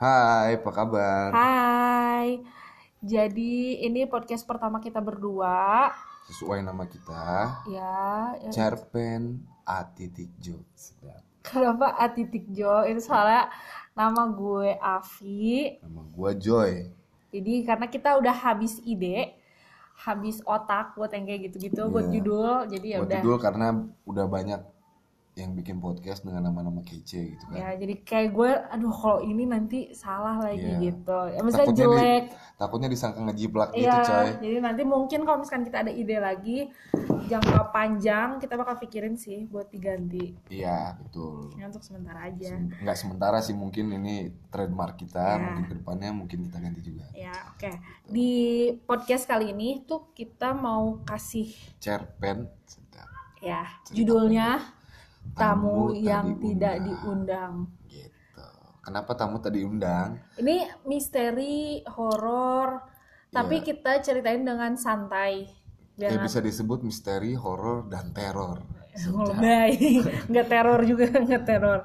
Hai, 0.00 0.56
apa 0.56 0.70
kabar? 0.72 1.28
Hai. 1.28 2.40
Jadi 3.04 3.84
ini 3.84 4.04
podcast 4.04 4.44
pertama 4.44 4.80
kita 4.80 4.96
berdua. 4.96 5.92
Sesuai 6.24 6.64
nama 6.64 6.88
kita, 6.88 7.60
Ya, 7.66 8.32
ya. 8.38 8.48
Cerpen 8.48 9.44
A 9.60 9.84
titik 9.84 10.32
Jo. 10.38 10.56
Sedap. 10.72 11.20
kenapa 11.42 11.92
A 11.96 12.08
titik 12.08 12.48
Jo? 12.48 12.80
Itu 12.84 13.02
soalnya 13.02 13.52
nama 13.92 14.24
gue 14.24 14.72
Avi. 14.74 15.80
Nama 15.80 16.02
gua 16.08 16.30
Joy. 16.32 16.88
Jadi 17.28 17.52
karena 17.62 17.84
kita 17.84 18.16
udah 18.16 18.32
habis 18.32 18.80
ide, 18.82 19.36
habis 20.00 20.40
otak 20.42 20.96
buat 20.96 21.12
yang 21.12 21.28
kayak 21.28 21.52
gitu-gitu, 21.52 21.92
buat 21.92 22.08
Iya. 22.08 22.12
judul. 22.16 22.52
Jadi 22.68 22.86
ya 22.88 22.98
Buat 23.00 23.04
udah. 23.04 23.20
judul 23.20 23.36
karena 23.36 23.66
udah 24.04 24.24
banyak 24.24 24.60
yang 25.40 25.52
bikin 25.52 25.76
podcast 25.76 26.22
dengan 26.22 26.44
nama-nama 26.44 26.80
kece 26.80 27.32
gitu 27.32 27.44
kan. 27.48 27.56
Ya, 27.56 27.68
jadi 27.74 27.94
kayak 28.00 28.28
gue, 28.30 28.50
aduh 28.68 28.92
kalau 28.92 29.20
ini 29.20 29.44
nanti 29.44 29.90
salah 29.90 30.36
lagi 30.38 30.60
Iya. 30.60 30.78
gitu. 30.78 31.18
Ya, 31.32 31.38
maksudnya 31.40 31.66
Takutnya 31.66 31.74
di- 31.74 31.82
jelek. 31.96 32.24
Takutnya 32.54 32.88
disangka 32.88 33.18
ngejiplak 33.24 33.70
gitu, 33.72 33.88
Iya, 33.88 33.96
coy. 34.04 34.28
jadi 34.38 34.56
nanti 34.60 34.82
mungkin 34.84 35.20
kalau 35.24 35.38
misalkan 35.40 35.64
kita 35.64 35.78
ada 35.80 35.92
ide 35.92 36.16
lagi 36.16 36.58
jangka 37.26 37.70
panjang 37.70 38.36
kita 38.36 38.54
bakal 38.54 38.76
pikirin 38.76 39.16
sih 39.16 39.46
buat 39.46 39.66
diganti. 39.68 40.36
Iya, 40.46 41.00
betul. 41.00 41.56
Ya, 41.56 41.66
untuk 41.66 41.80
sementara 41.80 42.28
aja. 42.28 42.52
Sem- 42.52 42.68
Nggak 42.76 42.98
sementara 42.98 43.38
sih 43.40 43.56
mungkin 43.56 43.90
ini 43.90 44.28
trademark 44.48 44.94
kita, 44.94 45.24
Iya. 45.24 45.40
mungkin 45.40 45.64
ke 45.66 45.74
depannya 45.80 46.10
mungkin 46.12 46.38
kita 46.44 46.58
ganti 46.58 46.80
juga. 46.82 47.08
Ya, 47.16 47.32
oke. 47.50 47.70
Di 48.06 48.32
podcast 48.84 49.24
kali 49.24 49.50
ini 49.50 49.80
tuh 49.82 50.12
kita 50.12 50.52
mau 50.52 51.00
kasih 51.02 51.48
Cerpen 51.80 52.44
ya 53.40 53.64
Cerita 53.88 53.96
judulnya 53.96 54.48
Tamu 55.32 55.92
yang 55.92 56.26
diundang. 56.32 56.42
tidak 56.42 56.76
diundang. 56.82 57.52
Gitu. 57.86 58.46
Kenapa 58.80 59.12
tamu 59.12 59.38
tadi 59.38 59.60
undang? 59.60 60.18
Ini 60.34 60.56
misteri 60.84 61.84
horor, 61.86 62.80
tapi 63.28 63.60
Iya. 63.60 63.66
kita 63.66 63.92
ceritain 64.00 64.40
dengan 64.40 64.74
santai. 64.74 65.46
Ya 65.94 66.16
bisa 66.16 66.40
disebut 66.40 66.80
misteri, 66.80 67.34
horor, 67.34 67.84
dan 67.84 68.10
teror. 68.10 68.64
lebay, 69.30 70.00
nggak 70.30 70.46
teror 70.46 70.80
juga 70.82 71.06
nggak 71.26 71.44
teror. 71.44 71.80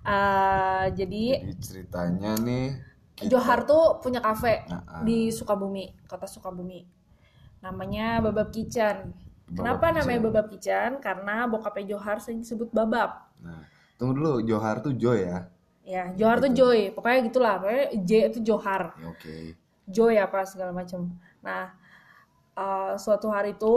Eh, 0.00 0.84
jadi 0.94 1.24
Jadi 1.44 1.54
ceritanya 1.60 2.32
nih 2.38 2.72
kita- 3.12 3.28
Johar 3.28 3.62
tuh 3.62 4.00
punya 4.00 4.18
kafe 4.18 4.64
Nah, 4.64 4.80
ah. 4.82 5.02
di 5.02 5.28
Sukabumi, 5.28 5.92
kota 6.06 6.24
Sukabumi. 6.24 6.88
Namanya 7.60 8.24
Babab 8.24 8.48
Kitchen. 8.48 9.12
Kenapa 9.50 9.90
namanya 9.90 10.20
Babab 10.22 10.46
Kitchen? 10.48 11.02
Karena 11.02 11.44
bokapnya 11.44 11.84
Johar 11.90 12.22
sering 12.22 12.40
disebut 12.40 12.70
Babab. 12.70 13.10
Nah, 13.42 13.66
tunggu 13.98 14.14
dulu, 14.14 14.32
Johar 14.42 14.78
tuh 14.78 14.94
Joy 14.94 15.26
ya? 15.26 15.38
Ya, 15.82 16.04
Johar 16.14 16.38
tuh 16.38 16.54
Joy. 16.54 16.94
Pokoknya 16.94 17.18
gitulah. 17.26 17.54
Pokoknya 17.58 17.86
J 18.00 18.10
itu 18.30 18.38
Johar. 18.46 18.94
Ya, 18.94 19.06
Oke. 19.10 19.58
Joy 19.90 20.14
apa 20.16 20.46
segala 20.46 20.70
macam. 20.70 21.10
Nah, 21.42 21.74
eh, 22.54 22.92
suatu 22.94 23.26
hari 23.26 23.58
itu 23.58 23.74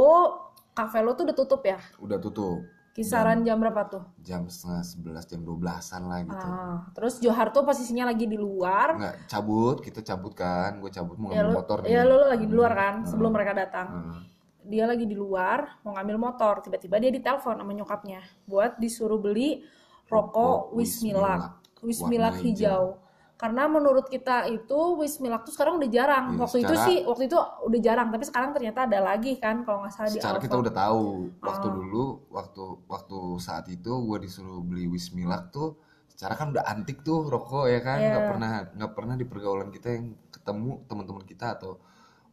kafe 0.72 1.02
lo 1.02 1.18
tuh 1.18 1.26
udah 1.26 1.38
tutup 1.38 1.62
ya. 1.66 1.82
Udah 1.98 2.22
tutup. 2.22 2.62
Kisaran 2.94 3.42
jam 3.42 3.58
berapa 3.58 3.90
tuh? 3.90 4.06
Jam 4.22 4.46
setengah 4.46 4.86
sebelas, 4.86 5.26
jam 5.26 5.42
dua 5.42 5.58
belasan 5.58 6.06
lah 6.06 6.22
gitu. 6.22 6.38
Ah, 6.46 6.86
terus 6.94 7.18
Johar 7.18 7.50
tuh 7.50 7.66
posisinya 7.66 8.06
lagi 8.06 8.30
di 8.30 8.38
luar. 8.38 8.94
Nggak, 8.94 9.16
cabut, 9.26 9.82
kita 9.82 10.06
cabut 10.06 10.38
kan. 10.38 10.78
Gue 10.78 10.94
cabut 10.94 11.18
mau 11.18 11.34
Ya 11.34 11.42
ngambil 11.42 11.50
lu, 11.50 11.58
motor 11.58 11.78
nih. 11.82 11.90
ya 11.90 12.02
lu 12.06 12.18
lagi 12.22 12.46
di 12.46 12.54
luar 12.54 12.74
kan 12.78 12.94
sebelum 13.02 13.34
mereka 13.34 13.58
datang. 13.58 13.88
Hmm. 13.90 14.22
Dia 14.64 14.84
lagi 14.84 15.04
di 15.04 15.14
luar 15.14 15.80
mau 15.82 15.94
ngambil 15.94 16.18
motor 16.18 16.60
tiba-tiba 16.60 16.98
dia 16.98 17.10
ditelepon 17.10 17.56
sama 17.56 17.72
nyokapnya 17.72 18.20
buat 18.44 18.76
disuruh 18.76 19.18
beli 19.18 19.64
rokok 20.06 20.72
Wismilak 20.72 21.60
Wismilak, 21.80 22.40
hijau 22.40 22.96
karena 23.34 23.68
menurut 23.68 24.08
kita 24.08 24.48
itu 24.48 24.80
Wismilak 24.96 25.44
tuh 25.44 25.52
sekarang 25.52 25.76
udah 25.76 25.90
jarang 25.90 26.26
Iya, 26.32 26.40
waktu 26.40 26.58
itu 26.60 26.72
secara- 26.72 26.88
sih 26.88 26.98
waktu 27.04 27.24
itu 27.26 27.38
udah 27.38 27.80
jarang 27.82 28.08
tapi 28.08 28.24
sekarang 28.24 28.50
ternyata 28.52 28.80
ada 28.86 29.00
lagi 29.04 29.36
kan 29.36 29.62
kalau 29.62 29.84
nggak 29.84 29.92
salah 29.92 30.08
di 30.08 30.16
Secara 30.16 30.38
kita 30.38 30.54
Alfa. 30.54 30.64
udah 30.64 30.74
tahu 30.74 31.04
waktu 31.42 31.68
Ah. 31.68 31.74
dulu, 31.74 32.04
waktu 32.30 32.64
waktu 32.88 33.18
saat 33.38 33.66
itu 33.68 33.92
gue 33.92 34.18
disuruh 34.22 34.62
beli 34.62 34.88
Wismilak 34.88 35.52
tuh, 35.52 35.76
secara 36.08 36.34
kan 36.34 36.56
udah 36.56 36.64
antik 36.64 37.04
tuh 37.04 37.28
rokok 37.28 37.68
ya 37.68 37.80
kan, 37.80 38.00
Iya. 38.00 38.10
nggak 38.10 38.26
pernah 38.30 38.50
nggak 38.72 38.92
pernah 38.94 39.16
di 39.18 39.26
pergaulan 39.26 39.70
kita 39.70 39.88
yang 39.92 40.06
ketemu 40.30 40.72
teman-teman 40.86 41.24
kita 41.26 41.46
atau 41.54 41.84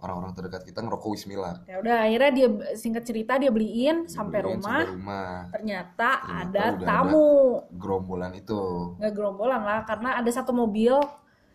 orang-orang 0.01 0.33
terdekat 0.33 0.65
kita 0.65 0.81
ngerokok 0.81 1.09
Wismilak. 1.09 1.57
ya 1.65 1.77
udah 1.79 1.97
akhirnya 2.03 2.31
dia 2.31 2.49
singkat 2.73 3.05
cerita 3.05 3.37
dia 3.37 3.49
beliin 3.49 4.05
sampai 4.05 4.41
Dibeliin 4.41 4.57
rumah 4.57 4.81
sampai 4.81 4.93
rumah. 4.93 5.31
ternyata, 5.51 6.11
Ternyata 6.19 6.41
ada 6.41 6.65
tamu 6.81 7.29
Gerombolan 7.71 8.33
itu 8.33 8.61
nggak 8.97 9.13
gerombolan 9.13 9.61
lah 9.61 9.85
karena 9.85 10.17
ada 10.17 10.31
satu 10.31 10.51
mobil 10.51 10.97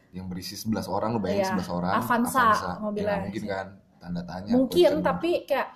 yang 0.09 0.25
berisi 0.25 0.55
11 0.55 0.87
orang, 0.87 1.11
lu 1.11 1.19
bayangin 1.19 1.43
Iya, 1.43 1.59
11 1.59 1.75
orang. 1.75 1.91
Avanza 1.93 2.45
mobilnya. 2.79 3.11
Ya, 3.11 3.23
mungkin 3.25 3.43
kan 3.45 3.67
tanda 3.99 4.21
tanya. 4.23 4.51
mungkin 4.53 4.71
question 4.87 5.03
tapi 5.03 5.31
kayak 5.43 5.69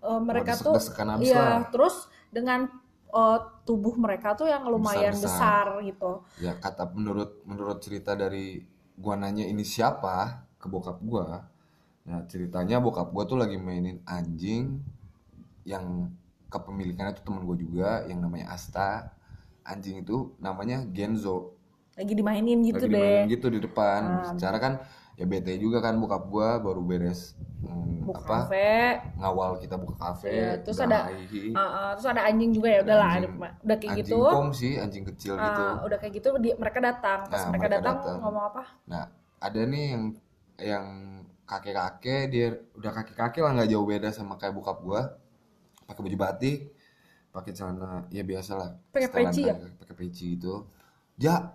uh, 0.00 0.20
mereka 0.20 0.52
desek- 0.54 0.64
tuh 0.64 0.74
iya 1.20 1.36
lah. 1.36 1.62
terus 1.68 1.94
dengan 2.30 2.64
uh, 3.10 3.38
tubuh 3.62 3.92
mereka 3.94 4.32
tuh 4.32 4.46
yang 4.46 4.64
lumayan 4.64 5.12
Besar-besar. 5.12 5.66
besar, 5.74 5.84
gitu 5.84 6.12
ya 6.38 6.54
kata 6.54 6.88
menurut 6.90 7.42
menurut 7.42 7.78
cerita 7.78 8.14
dari 8.14 8.62
gua 8.94 9.14
nanya 9.14 9.44
ini 9.44 9.60
siapa 9.60 10.46
ke 10.54 10.64
bokap 10.64 11.02
gua 11.02 11.44
nah 12.04 12.20
ceritanya 12.24 12.78
bokap 12.78 13.08
gua 13.10 13.24
tuh 13.24 13.34
lagi 13.34 13.56
mainin 13.56 13.96
anjing 14.04 14.76
yang 15.64 16.12
kepemilikannya 16.46 17.16
tuh 17.16 17.24
temen 17.24 17.42
gua 17.42 17.56
juga 17.56 17.90
yang 18.04 18.20
namanya 18.20 18.52
Asta. 18.52 19.10
Anjing 19.64 20.04
itu 20.04 20.36
namanya 20.36 20.84
Genzo. 20.86 21.56
Lagi 21.96 22.12
dimainin 22.12 22.60
gitu 22.60 22.84
lagi 22.84 22.92
deh. 22.92 23.00
dimainin 23.00 23.32
gitu 23.32 23.46
di 23.48 23.58
depan. 23.58 24.00
Ah. 24.04 24.24
secara 24.28 24.56
kan 24.58 24.72
ya 25.14 25.24
bete 25.24 25.56
juga 25.56 25.80
kan 25.80 25.96
bokap 25.96 26.26
gua 26.26 26.58
baru 26.58 26.82
beres 26.82 27.32
hmm, 27.62 28.04
buka 28.04 28.18
apa 28.20 28.36
kafe. 28.44 28.74
ngawal 29.16 29.56
kita 29.56 29.78
buka 29.78 29.94
kafe 29.96 30.26
Iya, 30.28 30.50
terus 30.60 30.76
udah 30.76 30.90
ada 30.90 31.00
uh, 31.08 31.60
uh, 31.62 31.88
terus 31.94 32.08
ada 32.10 32.22
anjing 32.26 32.50
juga 32.50 32.68
ya 32.68 32.78
udahlah 32.82 33.08
Anjing- 33.14 33.38
udah 33.38 33.76
kayak 33.78 33.92
anjing 33.94 34.10
gitu. 34.10 34.18
pom 34.20 34.48
sih 34.50 34.72
anjing 34.74 35.04
kecil 35.06 35.32
uh, 35.32 35.40
gitu. 35.40 35.62
udah 35.86 35.96
kayak 35.96 36.12
gitu 36.12 36.28
di- 36.36 36.58
mereka 36.58 36.78
datang. 36.82 37.18
Pas 37.24 37.40
Nah, 37.40 37.48
mereka, 37.48 37.62
mereka 37.64 37.76
datang 37.80 37.96
datang. 37.96 38.16
ngomong 38.20 38.44
apa? 38.44 38.62
Nah, 38.84 39.04
ada 39.38 39.60
nih 39.64 39.84
yang 39.88 40.02
yang 40.60 40.86
kakek-kakek 41.44 42.22
dia 42.32 42.46
udah 42.76 42.92
kakek-kakek 42.92 43.42
lah 43.44 43.52
nggak 43.56 43.70
jauh 43.72 43.84
beda 43.84 44.08
sama 44.10 44.40
kayak 44.40 44.56
bokap 44.56 44.80
gua. 44.80 45.00
Pakai 45.84 46.00
baju 46.00 46.16
batik, 46.16 46.72
pakai 47.28 47.52
celana 47.52 48.08
ya 48.08 48.24
biasa 48.24 48.52
lah. 48.56 48.70
Pakai 48.92 49.08
setelan 49.08 49.32
peci 49.32 49.42
ya? 49.44 49.54
kakek, 49.54 49.72
Pakai 49.76 49.94
peci 49.94 50.26
gitu. 50.40 50.54
Ja, 51.20 51.54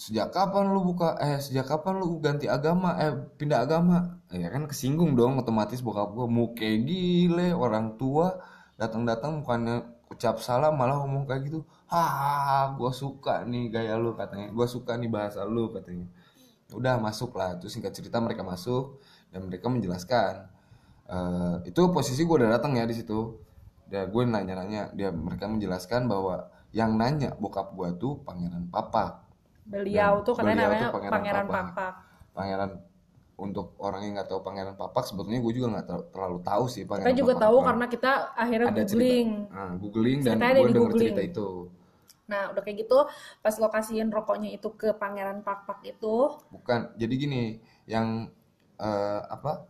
sejak 0.00 0.32
kapan 0.32 0.72
lu 0.72 0.80
buka 0.84 1.20
eh 1.20 1.36
sejak 1.40 1.68
kapan 1.68 2.00
lu 2.00 2.16
ganti 2.24 2.48
agama 2.48 2.96
eh 2.96 3.12
pindah 3.36 3.64
agama? 3.68 4.24
Ya 4.32 4.48
kan 4.48 4.64
kesinggung 4.64 5.12
dong 5.12 5.36
otomatis 5.36 5.84
bokap 5.84 6.16
gua 6.16 6.26
muke 6.26 6.66
gile 6.84 7.52
orang 7.52 8.00
tua 8.00 8.40
datang-datang 8.80 9.44
bukannya 9.44 9.84
ucap 10.08 10.40
salam 10.40 10.72
malah 10.80 11.04
ngomong 11.04 11.28
kayak 11.28 11.52
gitu. 11.52 11.60
Hahaha, 11.92 12.74
gua 12.80 12.90
suka 12.90 13.44
nih 13.44 13.68
gaya 13.68 14.00
lu 14.00 14.16
katanya. 14.16 14.48
Gua 14.56 14.64
suka 14.64 14.96
nih 14.96 15.12
bahasa 15.12 15.44
lu 15.44 15.68
katanya 15.68 16.08
udah 16.72 16.98
masuk 16.98 17.36
lah. 17.36 17.54
Terus 17.58 17.74
singkat 17.74 17.94
cerita 17.94 18.18
mereka 18.18 18.42
masuk 18.42 18.98
dan 19.30 19.46
mereka 19.46 19.66
menjelaskan 19.68 20.50
Eh, 21.06 21.70
itu 21.70 21.78
posisi 21.94 22.26
gue 22.26 22.34
udah 22.34 22.58
datang 22.58 22.74
ya 22.74 22.82
di 22.82 22.90
situ. 22.90 23.38
Dan 23.86 24.10
gue 24.10 24.22
nanya-nanya 24.26 24.90
dia 24.90 25.14
mereka 25.14 25.46
menjelaskan 25.46 26.10
bahwa 26.10 26.50
yang 26.74 26.98
nanya 26.98 27.30
bokap 27.38 27.70
gue 27.78 27.94
tuh 27.94 28.18
pangeran 28.26 28.66
papak 28.66 29.22
beliau 29.62 30.18
Dan 30.18 30.26
tuh 30.26 30.34
beliau 30.34 30.66
namanya 30.66 30.82
tuh 30.82 30.94
Pangeran 30.98 31.14
pangeran 31.14 31.46
Papak. 31.46 31.62
papak 31.70 31.92
pangeran 32.34 32.70
untuk 33.36 33.66
orang 33.78 34.00
yang 34.02 34.12
nggak 34.18 34.26
tahu 34.26 34.40
pangeran 34.42 34.74
papak 34.74 35.04
sebetulnya 35.06 35.38
gue 35.38 35.52
juga 35.54 35.66
nggak 35.78 35.86
ter- 35.86 36.06
terlalu 36.10 36.38
tahu 36.42 36.64
sih 36.66 36.82
kita 36.82 36.90
pangeran 36.90 37.14
juga 37.14 37.32
papak 37.32 37.44
tahu 37.46 37.56
apa. 37.56 37.66
karena 37.70 37.84
kita 37.86 38.12
akhirnya 38.34 38.66
ada 38.66 38.82
cerita. 38.82 38.90
googling. 38.90 39.28
Ah, 39.54 39.72
googling 39.78 40.18
dan 40.20 40.34
gue 40.34 40.50
denger 40.50 40.74
googling. 40.74 40.98
cerita 40.98 41.22
itu 41.22 41.48
nah 42.26 42.50
udah 42.50 42.62
kayak 42.62 42.86
gitu 42.86 43.06
pas 43.42 43.54
lo 43.62 43.70
kasihin 43.70 44.10
rokoknya 44.10 44.50
itu 44.50 44.68
ke 44.74 44.90
pangeran 44.98 45.42
papak 45.46 45.82
itu. 45.86 46.34
Bukan 46.50 46.94
jadi 46.98 47.14
gini 47.14 47.42
yang 47.86 48.30
eh, 48.78 49.20
apa 49.30 49.66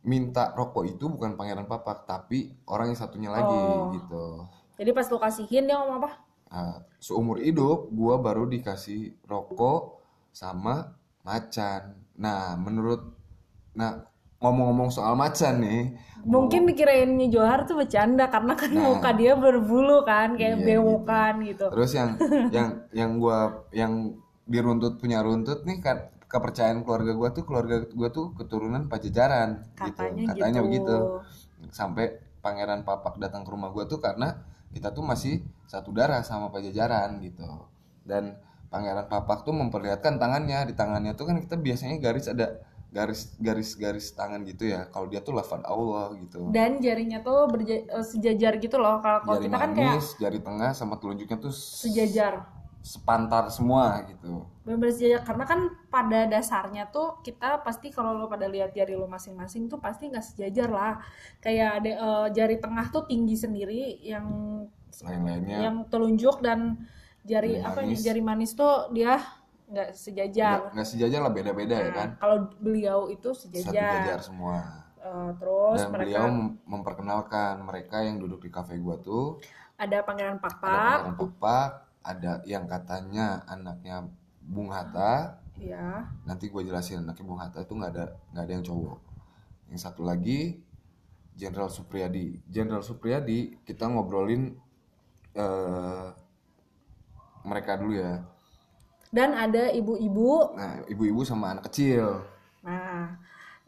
minta 0.00 0.52
rokok 0.56 0.84
itu 0.88 1.04
bukan 1.12 1.36
pangeran 1.36 1.68
papak 1.68 2.08
tapi 2.08 2.56
orang 2.66 2.92
yang 2.92 2.98
satunya 2.98 3.30
lagi 3.30 3.52
Oh. 3.52 3.92
gitu. 3.96 4.24
Jadi 4.80 4.90
pas 4.96 5.06
lo 5.12 5.18
kasihin 5.20 5.68
dia 5.68 5.76
ngomong 5.76 5.98
apa? 6.00 6.10
Nah, 6.50 6.82
seumur 6.98 7.38
hidup 7.38 7.92
gua 7.94 8.18
baru 8.18 8.48
dikasih 8.48 9.14
rokok 9.28 10.00
sama 10.32 10.96
macan. 11.22 11.94
Nah 12.16 12.56
menurut 12.58 13.12
nah 13.76 14.09
ngomong-ngomong 14.40 14.88
soal 14.88 15.14
macan 15.14 15.60
nih 15.60 15.94
Mungkin 16.20 16.68
dikirainnya 16.68 17.32
Johar 17.32 17.64
tuh 17.64 17.80
bercanda 17.80 18.28
karena 18.28 18.52
kan 18.52 18.68
Nah. 18.76 18.92
muka 18.92 19.16
dia 19.16 19.32
berbulu 19.40 20.04
kan, 20.04 20.36
kayak 20.36 20.60
Iya, 20.60 20.64
bewokan 20.76 21.40
gitu. 21.48 21.72
Terus 21.72 21.96
yang 21.96 22.10
yang 22.56 22.68
yang 22.92 23.10
gua 23.16 23.64
yang 23.72 24.20
diruntut 24.44 25.00
punya 25.00 25.24
runtut 25.24 25.64
nih 25.64 25.80
kan 25.80 26.12
kepercayaan 26.28 26.84
keluarga 26.84 27.16
gua 27.16 27.32
tuh 27.32 27.48
keluarga 27.48 27.88
gua 27.96 28.12
tuh 28.12 28.36
keturunan 28.36 28.84
Pajajaran 28.92 29.64
Katanya 29.72 30.12
gitu. 30.12 30.28
Katanya 30.28 30.60
gitu. 30.60 30.66
begitu. 30.68 30.96
Sampai 31.72 32.20
pangeran 32.44 32.84
Papak 32.84 33.16
datang 33.16 33.40
ke 33.40 33.50
rumah 33.56 33.72
gua 33.72 33.88
tuh 33.88 34.04
karena 34.04 34.44
kita 34.76 34.92
tuh 34.92 35.00
masih 35.00 35.40
satu 35.64 35.88
darah 35.88 36.20
sama 36.20 36.52
Pajajaran 36.52 37.16
gitu. 37.24 37.48
Dan 38.04 38.36
Pangeran 38.68 39.08
Papak 39.08 39.42
tuh 39.48 39.56
memperlihatkan 39.56 40.20
tangannya 40.20 40.68
di 40.68 40.76
tangannya 40.76 41.16
tuh 41.16 41.32
kan 41.32 41.40
kita 41.40 41.56
biasanya 41.56 41.96
garis 41.96 42.28
ada 42.28 42.60
garis 42.90 43.38
garis 43.38 43.70
garis 43.74 44.06
tangan 44.10 44.42
gitu 44.42 44.66
ya 44.66 44.90
kalau 44.90 45.06
dia 45.06 45.22
tuh 45.22 45.30
lafaz 45.32 45.62
Allah 45.62 46.10
gitu 46.18 46.50
Dan 46.50 46.82
jarinya 46.82 47.22
tuh 47.22 47.46
berja- 47.46 47.86
eh, 47.86 48.02
sejajar 48.02 48.58
gitu 48.58 48.76
loh. 48.76 48.98
Kalau 48.98 49.22
kalau 49.22 49.38
jari 49.38 49.46
kita 49.46 49.56
kan 49.56 49.70
kayak 49.70 49.94
manis 49.94 50.08
jari 50.18 50.38
tengah 50.42 50.70
sama 50.74 50.94
telunjuknya 50.98 51.38
tuh 51.38 51.54
sejajar. 51.54 52.34
sepantar 52.80 53.52
semua 53.52 54.00
gitu 54.08 54.40
Bener-bener 54.64 54.88
sejajar 54.90 55.20
karena 55.22 55.44
kan 55.44 55.60
pada 55.92 56.24
dasarnya 56.24 56.88
tuh 56.88 57.20
kita 57.20 57.60
pasti 57.60 57.92
kalau 57.92 58.16
lo 58.16 58.24
pada 58.24 58.48
lihat 58.48 58.72
jari 58.72 58.96
lo 58.96 59.04
masing-masing 59.04 59.68
tuh 59.68 59.76
pasti 59.76 60.08
nggak 60.08 60.24
sejajar 60.24 60.68
lah. 60.68 60.92
Kayak 61.38 61.84
ada 61.84 61.90
eh, 61.92 62.26
jari 62.32 62.56
tengah 62.56 62.88
tuh 62.88 63.04
tinggi 63.04 63.36
sendiri 63.36 64.00
yang 64.02 64.26
lain-lainnya 65.00 65.56
yang 65.60 65.76
telunjuk 65.86 66.40
dan 66.40 66.80
jari 67.22 67.60
Jari 67.60 67.62
apa 67.62 67.80
manis. 67.84 68.00
jari 68.00 68.22
manis 68.24 68.50
tuh 68.56 68.88
dia 68.90 69.20
nggak 69.70 69.88
sejajar. 69.94 70.74
nggak 70.74 70.88
sejajar 70.88 71.20
lah 71.22 71.30
beda-beda 71.30 71.76
ya 71.78 71.88
Nah, 71.88 71.94
kan? 71.94 72.08
kalau 72.18 72.36
beliau 72.58 73.06
itu 73.06 73.30
satu 73.30 73.54
sejajar. 73.54 74.02
jajar 74.02 74.18
semua. 74.18 74.58
Eh, 75.00 75.30
terus 75.40 75.78
dan 75.80 75.88
mereka 75.88 76.04
beliau 76.04 76.24
mem- 76.28 76.56
memperkenalkan 76.66 77.54
mereka 77.64 78.02
yang 78.02 78.18
duduk 78.18 78.42
di 78.42 78.50
kafe 78.50 78.76
gua 78.76 78.98
tuh. 79.00 79.38
Ada 79.80 80.04
pangeran 80.04 80.36
ada 80.36 80.44
Papak, 80.44 80.60
Pangeran 80.60 81.16
Papak 81.16 81.70
ada 82.04 82.32
yang 82.44 82.68
katanya 82.68 83.40
anaknya 83.46 84.04
Bung 84.44 84.68
Hatta. 84.68 85.40
Ya. 85.60 86.08
nanti 86.24 86.48
gue 86.48 86.64
jelasin 86.64 87.04
anaknya 87.04 87.20
Bung 87.20 87.36
Hatta 87.36 87.60
itu 87.60 87.76
nggak 87.76 87.92
ada 87.92 88.16
nggak 88.32 88.44
ada 88.48 88.52
yang 88.52 88.64
cowok. 88.64 88.98
Yang 89.68 89.80
satu 89.84 90.02
lagi 90.04 90.56
Jenderal 91.36 91.68
Supriyadi. 91.68 92.40
Jenderal 92.48 92.80
Supriyadi 92.80 93.60
kita 93.64 93.84
ngobrolin 93.88 94.56
eh, 95.32 96.06
mereka 97.44 97.76
dulu 97.76 97.92
ya 97.96 98.24
Dan 99.10 99.34
ada 99.34 99.68
ibu-ibu. 99.68 100.54
nah 100.54 100.86
ibu-ibu 100.86 101.20
sama 101.22 101.50
anak 101.50 101.66
kecil 101.66 102.22
Nah, 102.62 103.16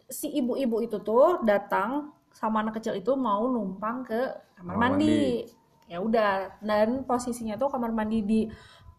si 0.07 0.29
ibu-ibu 0.31 0.79
itu 0.79 1.01
tuh 1.01 1.43
datang 1.43 2.13
sama 2.31 2.61
anak 2.61 2.79
kecil 2.79 2.95
itu 2.95 3.13
mau 3.17 3.49
numpang 3.49 4.05
ke 4.05 4.21
kamar 4.55 4.75
Kamar 4.77 4.77
mandi. 4.95 5.49
Ya 5.89 5.99
udah, 5.99 6.57
dan 6.61 7.03
posisinya 7.03 7.57
tuh 7.57 7.69
kamar 7.69 7.91
mandi 7.91 8.23
di 8.23 8.41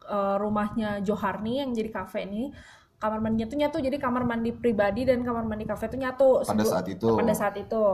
eh, 0.04 0.36
rumahnya 0.36 1.00
Johar 1.00 1.40
nih 1.40 1.64
yang 1.64 1.72
jadi 1.72 1.90
kafe 1.90 2.26
nih. 2.26 2.52
Kamar 3.00 3.20
mandinya 3.20 3.48
tuh 3.48 3.60
nyatu, 3.60 3.78
jadi 3.80 3.98
kamar 4.00 4.24
mandi 4.24 4.52
pribadi 4.52 5.04
dan 5.04 5.22
kamar 5.22 5.44
mandi 5.44 5.64
kafe 5.64 5.88
tuh 5.88 6.00
nyatu. 6.00 6.30
pada 6.42 6.48
Sebelum- 6.50 6.74
saat 6.74 6.88
itu 6.88 7.08
pada 7.14 7.34
saat 7.34 7.56
itu. 7.56 7.86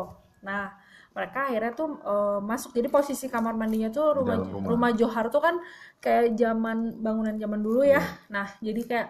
Nah, 0.41 0.71
mereka 1.19 1.51
akhirnya 1.51 1.75
tuh 1.75 1.99
eh, 1.99 2.39
masuk. 2.39 2.71
Jadi 2.71 2.87
posisi 2.87 3.27
kamar 3.27 3.51
mandinya 3.53 3.91
tuh 3.91 4.15
rumah 4.15 4.39
rumah. 4.39 4.67
rumah 4.71 4.91
Johar 4.95 5.27
tuh 5.27 5.43
kan 5.43 5.59
kayak 5.99 6.33
zaman 6.33 6.95
bangunan 6.97 7.35
zaman 7.35 7.59
dulu 7.59 7.83
ya. 7.83 7.99
Nah, 8.31 8.47
jadi 8.57 8.81
kayak 8.81 9.07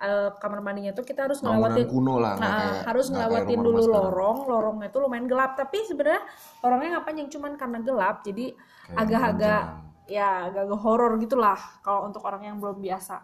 eh, 0.00 0.30
kamar 0.38 0.62
mandinya 0.62 0.94
tuh 0.94 1.02
kita 1.02 1.26
harus 1.26 1.42
ngelewatin 1.42 1.84
kuno 1.84 2.16
lah 2.16 2.32
nggak 2.32 2.40
Nah, 2.40 2.56
kayak- 2.56 2.84
harus 2.86 3.06
nggak 3.06 3.18
kayak 3.20 3.30
ngelewatin 3.36 3.58
dulu 3.60 3.78
sekarang. 3.78 3.98
lorong. 4.00 4.38
Lorongnya 4.46 4.86
itu 4.88 4.98
lumayan 4.98 5.26
gelap, 5.26 5.50
tapi 5.54 5.78
sebenarnya 5.84 6.22
lorongnya 6.62 6.88
ngapain 6.94 7.16
yang 7.18 7.28
cuman 7.28 7.52
karena 7.54 7.78
gelap. 7.80 8.16
Jadi 8.22 8.46
agak-agak 8.94 9.62
ya 10.06 10.48
agak-agak 10.48 10.80
horor 10.80 11.12
gitulah 11.18 11.58
kalau 11.82 12.06
untuk 12.06 12.22
orang 12.24 12.42
yang 12.42 12.56
belum 12.56 12.78
biasa. 12.78 13.20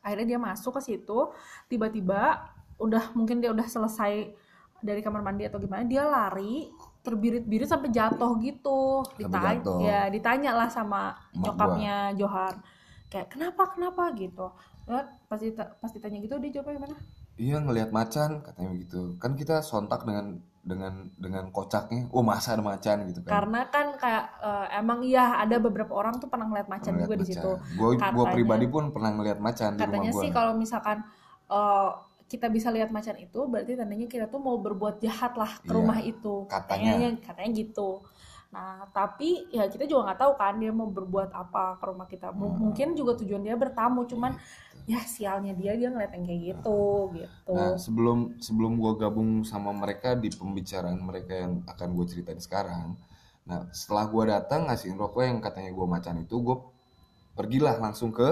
Akhirnya 0.00 0.26
dia 0.26 0.40
masuk 0.40 0.76
ke 0.76 0.82
situ, 0.84 1.18
tiba-tiba 1.64 2.48
udah 2.76 3.14
mungkin 3.14 3.38
dia 3.38 3.48
udah 3.48 3.64
selesai 3.64 4.34
dari 4.80 5.00
kamar 5.00 5.20
mandi 5.20 5.44
atau 5.44 5.56
gimana, 5.56 5.80
dia 5.84 6.04
lari 6.04 6.68
terbirit-birit 7.04 7.68
sampai 7.68 7.92
jatuh 7.92 8.32
gitu. 8.40 9.04
Ditanya, 9.14 9.60
jatuh. 9.60 9.78
ya 9.78 10.00
ditanya 10.08 10.56
lah 10.56 10.66
sama 10.66 11.12
Emak 11.30 11.44
nyokapnya 11.44 11.96
Johar. 12.16 12.54
Kayak 13.06 13.28
kenapa 13.28 13.68
kenapa 13.68 14.10
gitu. 14.16 14.48
Ya, 14.84 15.00
pas, 15.28 15.38
dita- 15.38 15.76
pas 15.78 15.88
ditanya 15.88 16.18
gitu 16.18 16.36
dia 16.38 16.50
jawabnya 16.50 16.76
gimana? 16.76 16.96
iya 17.34 17.58
ngelihat 17.58 17.90
macan 17.90 18.46
katanya 18.46 18.70
begitu 18.70 19.18
kan 19.18 19.34
kita 19.34 19.58
sontak 19.58 20.06
dengan 20.06 20.38
dengan 20.62 21.10
dengan 21.18 21.50
kocaknya 21.50 22.06
oh 22.08 22.22
masa 22.22 22.54
ada 22.54 22.62
macan 22.62 23.10
gitu 23.10 23.26
kan 23.26 23.42
Karena 23.42 23.60
kan 23.68 23.98
kayak 23.98 24.24
eh, 24.38 24.66
emang 24.78 25.02
iya 25.02 25.42
ada 25.42 25.58
beberapa 25.58 25.90
orang 25.92 26.22
tuh 26.22 26.30
pernah 26.30 26.46
ngeliat 26.46 26.70
macan 26.70 26.94
juga 26.94 27.18
di 27.18 27.26
situ. 27.26 27.50
gue 27.74 27.90
gue 27.90 27.98
Katanya- 27.98 28.30
pribadi 28.30 28.66
pun 28.70 28.94
pernah 28.94 29.10
ngelihat 29.12 29.42
macan 29.42 29.74
di 29.74 29.82
rumah 29.82 29.90
Katanya 29.90 30.12
sih 30.14 30.30
kalau 30.30 30.52
misalkan 30.54 31.02
eh, 31.50 31.90
kita 32.34 32.46
bisa 32.50 32.68
lihat 32.74 32.90
macan 32.90 33.16
itu 33.22 33.40
berarti 33.46 33.72
tandanya 33.78 34.06
kita 34.10 34.26
tuh 34.26 34.40
mau 34.42 34.56
berbuat 34.58 34.98
jahat 34.98 35.32
lah 35.38 35.52
ke 35.62 35.70
Iya, 35.70 35.76
rumah 35.78 35.98
itu. 36.02 36.34
katanya. 36.50 36.90
Kayaknya 36.98 37.10
katanya 37.22 37.50
gitu. 37.54 37.90
Nah, 38.54 38.86
tapi 38.94 39.50
ya 39.50 39.66
kita 39.66 39.84
juga 39.90 40.00
nggak 40.10 40.20
tahu 40.22 40.32
kan 40.38 40.54
dia 40.62 40.70
mau 40.70 40.86
berbuat 40.86 41.30
apa 41.34 41.78
ke 41.78 41.84
rumah 41.90 42.06
kita. 42.06 42.30
M- 42.30 42.42
Hmm. 42.42 42.58
Mungkin 42.70 42.88
juga 42.98 43.12
tujuan 43.18 43.42
dia 43.46 43.56
bertamu, 43.58 44.06
cuman 44.10 44.32
ya 44.86 45.00
sialnya 45.02 45.52
dia 45.56 45.72
dia 45.74 45.88
ngeliat 45.90 46.12
yang 46.14 46.24
kayak 46.28 46.42
gitu 46.54 46.80
gitu. 47.18 47.52
Nah, 47.56 47.74
sebelum 47.80 48.18
sebelum 48.38 48.72
gue 48.78 48.92
gabung 49.00 49.30
sama 49.46 49.70
mereka 49.74 50.14
di 50.14 50.28
pembicaraan 50.30 50.98
mereka 51.02 51.32
yang 51.34 51.52
akan 51.66 51.88
gue 51.98 52.06
ceritain 52.10 52.38
sekarang, 52.38 52.94
nah 53.48 53.66
setelah 53.74 54.04
gue 54.10 54.22
datang 54.30 54.60
ngasihin 54.70 54.98
rokok 54.98 55.22
yang 55.26 55.38
katanya 55.42 55.70
gue 55.74 55.86
macan 55.86 56.16
itu, 56.22 56.36
gue 56.38 56.56
pergilah 57.34 57.76
langsung 57.82 58.10
ke 58.14 58.28